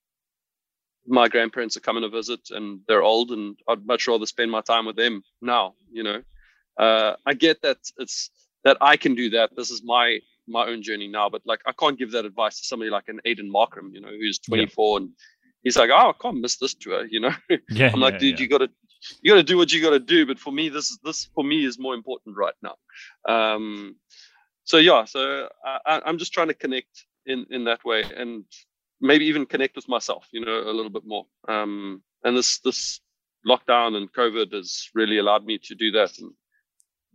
[1.07, 4.61] my grandparents are coming to visit and they're old, and I'd much rather spend my
[4.61, 5.75] time with them now.
[5.91, 6.21] You know,
[6.77, 8.29] uh, I get that it's
[8.63, 9.55] that I can do that.
[9.55, 12.67] This is my my own journey now, but like I can't give that advice to
[12.67, 15.03] somebody like an Aiden Markram, you know, who's 24 yeah.
[15.03, 15.13] and
[15.63, 17.33] he's like, oh, I can't miss this tour, you know.
[17.69, 18.43] Yeah, I'm like, yeah, dude, yeah.
[18.43, 18.69] you gotta
[19.21, 20.25] you gotta do what you gotta do.
[20.25, 22.75] But for me, this is this for me is more important right now.
[23.27, 23.95] Um,
[24.63, 28.45] so yeah, so I, I'm just trying to connect in in that way, and
[29.03, 31.25] maybe even connect with myself, you know, a little bit more.
[31.47, 33.01] Um, and this this
[33.45, 36.17] lockdown and COVID has really allowed me to do that.
[36.17, 36.31] And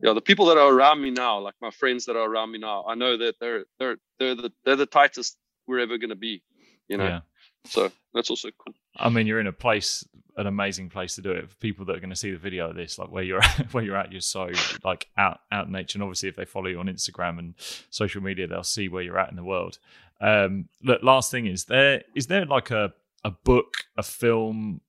[0.01, 2.59] yeah, the people that are around me now, like my friends that are around me
[2.59, 6.16] now, I know that they're they're they're the they're the tightest we're ever going to
[6.16, 6.43] be,
[6.89, 7.05] you know.
[7.05, 7.20] Yeah.
[7.64, 8.74] So that's also cool.
[8.97, 11.51] I mean, you're in a place, an amazing place to do it.
[11.51, 13.72] For people that are going to see the video of this, like where you're at,
[13.72, 14.51] where you're at, you're so
[14.84, 15.97] like out out in nature.
[15.97, 17.55] And obviously, if they follow you on Instagram and
[17.90, 19.78] social media, they'll see where you're at in the world.
[20.20, 22.93] Um, look, last thing is there is there like a
[23.24, 24.81] a book, a film,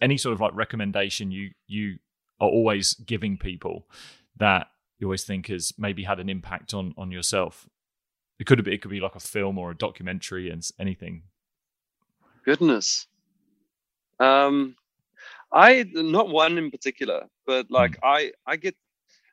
[0.00, 1.98] any sort of like recommendation you you
[2.40, 3.86] are always giving people
[4.36, 4.68] that
[4.98, 7.68] you always think has maybe had an impact on on yourself.
[8.38, 11.22] It could be it could be like a film or a documentary and anything
[12.46, 13.06] goodness.
[14.18, 14.76] Um,
[15.52, 18.04] I not one in particular, but like mm.
[18.04, 18.74] I I get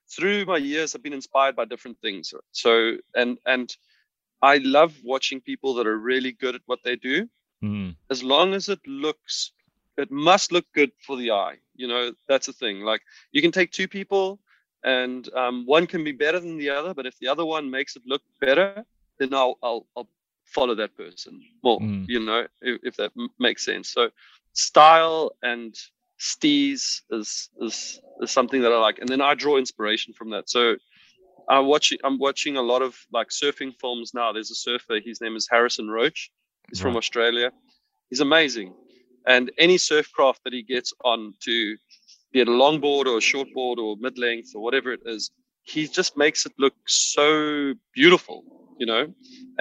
[0.10, 2.34] through my years, I've been inspired by different things.
[2.52, 3.74] So and and
[4.44, 7.28] I love watching people that are really good at what they do.
[7.64, 7.95] Mm.
[8.11, 9.53] As long as it looks,
[9.98, 11.56] it must look good for the eye.
[11.76, 12.82] You know, that's the thing.
[12.82, 13.02] Like
[13.32, 14.40] you can take two people,
[14.84, 17.95] and um, one can be better than the other, but if the other one makes
[17.95, 18.86] it look better,
[19.18, 20.10] then I'll I'll, I'll
[20.45, 22.06] follow that person more mm.
[22.07, 24.10] you know if, if that m- makes sense so
[24.53, 25.76] style and
[26.20, 30.49] steez is, is is something that i like and then i draw inspiration from that
[30.49, 30.76] so
[31.49, 34.32] i'm watching i'm watching a lot of like surfing films now.
[34.32, 36.32] There's a surfer his name is harrison roach.
[36.70, 36.90] He's right.
[36.90, 37.52] from australia.
[38.10, 38.74] He's amazing.
[39.26, 41.78] And any surf craft that he gets on to
[42.32, 45.32] be it a longboard or a shortboard or mid length or whatever it is,
[45.64, 48.44] he just makes it look so beautiful
[48.84, 49.05] you know?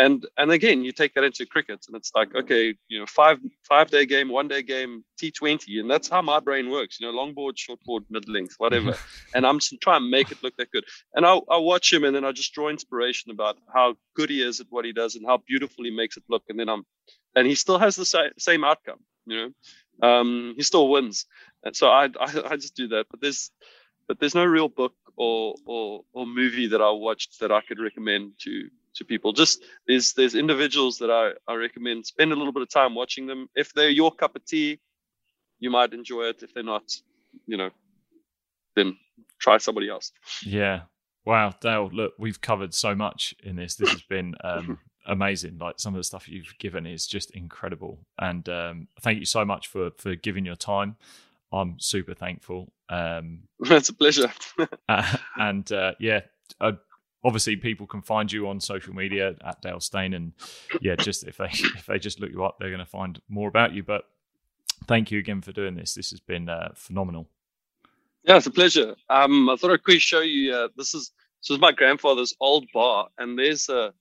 [0.05, 3.39] And and again you take that into cricket and it's like okay you know five
[3.73, 7.13] five day game one day game t20 and that's how my brain works you know
[7.21, 8.95] long board short board mid length whatever.
[9.35, 10.85] And i'm just trying to make it look that good.
[11.15, 13.87] And i i watch him and then i just draw inspiration about how
[14.19, 16.45] good he is at what he does and how beautiful he makes it look.
[16.49, 16.83] And then i'm
[17.37, 19.51] and he still has the sa- same outcome you know?
[20.09, 21.27] Um he still wins.
[21.65, 23.05] And so I, I i just do that.
[23.11, 23.43] But there's
[24.09, 27.81] but there's no real book or or or movie that I watched that I could
[27.89, 29.33] recommend to to people.
[29.33, 33.27] Just there's there's individuals that I, I recommend spend a little bit of time watching
[33.27, 33.49] them.
[33.55, 34.81] If they're your cup of tea,
[35.59, 36.43] you might enjoy it.
[36.43, 36.85] If they're not,
[37.47, 37.71] you know,
[38.77, 38.97] then
[39.39, 40.13] try somebody else.
[40.45, 40.83] Yeah.
[41.25, 43.77] Wow, Dale, look, we've covered so much in this.
[43.77, 45.59] This has been um, amazing.
[45.59, 48.01] Like some of the stuff you've given is just incredible.
[48.19, 50.97] And um, thank you so much for for giving your time.
[51.53, 52.73] I'm super thankful.
[52.89, 54.33] Um, it's a pleasure.
[54.89, 56.21] uh, and uh, yeah,
[57.25, 60.33] obviously people can find you on social media at Dale Steyn, and
[60.81, 63.49] yeah, just if they if they just look you up, they're going to find more
[63.49, 63.83] about you.
[63.83, 64.05] But
[64.87, 65.95] thank you again for doing this.
[65.95, 67.29] This has been uh, phenomenal.
[68.25, 68.95] Yeah, it's a pleasure.
[69.11, 70.55] Um, I thought I'd quickly show you.
[70.55, 71.13] Uh, this is
[71.43, 73.93] this is my grandfather's old bar, and there's a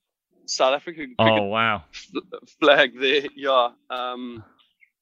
[0.46, 1.84] South African oh wow
[2.60, 3.22] flag there.
[3.34, 3.70] Yeah.
[3.90, 4.44] Um,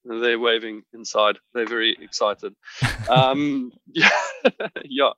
[0.05, 1.39] they're waving inside.
[1.53, 2.55] They're very excited.
[3.09, 4.09] um, yeah,
[4.85, 5.11] yeah,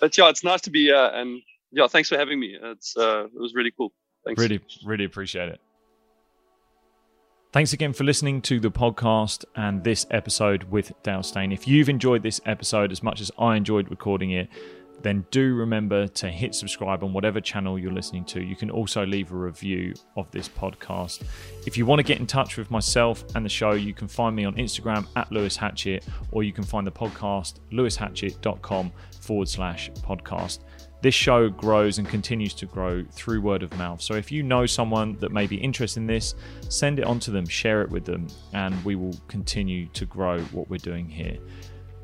[0.00, 1.42] but yeah, it's nice to be here, and
[1.72, 2.56] yeah, thanks for having me.
[2.60, 3.92] It's uh, it was really cool.
[4.24, 4.40] Thanks.
[4.40, 5.60] Really, really appreciate it.
[7.52, 11.52] Thanks again for listening to the podcast and this episode with Dale Steyn.
[11.52, 14.50] If you've enjoyed this episode as much as I enjoyed recording it,
[15.02, 18.42] then do remember to hit subscribe on whatever channel you're listening to.
[18.42, 21.22] You can also leave a review of this podcast.
[21.66, 24.34] If you want to get in touch with myself and the show, you can find
[24.34, 29.90] me on Instagram at Lewis Hatchett, or you can find the podcast lewishatchett.com forward slash
[29.92, 30.60] podcast.
[31.06, 34.02] This show grows and continues to grow through word of mouth.
[34.02, 36.34] So if you know someone that may be interested in this,
[36.68, 40.40] send it on to them, share it with them, and we will continue to grow
[40.46, 41.38] what we're doing here.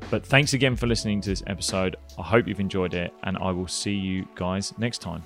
[0.09, 1.97] But thanks again for listening to this episode.
[2.17, 5.21] I hope you've enjoyed it, and I will see you guys next time.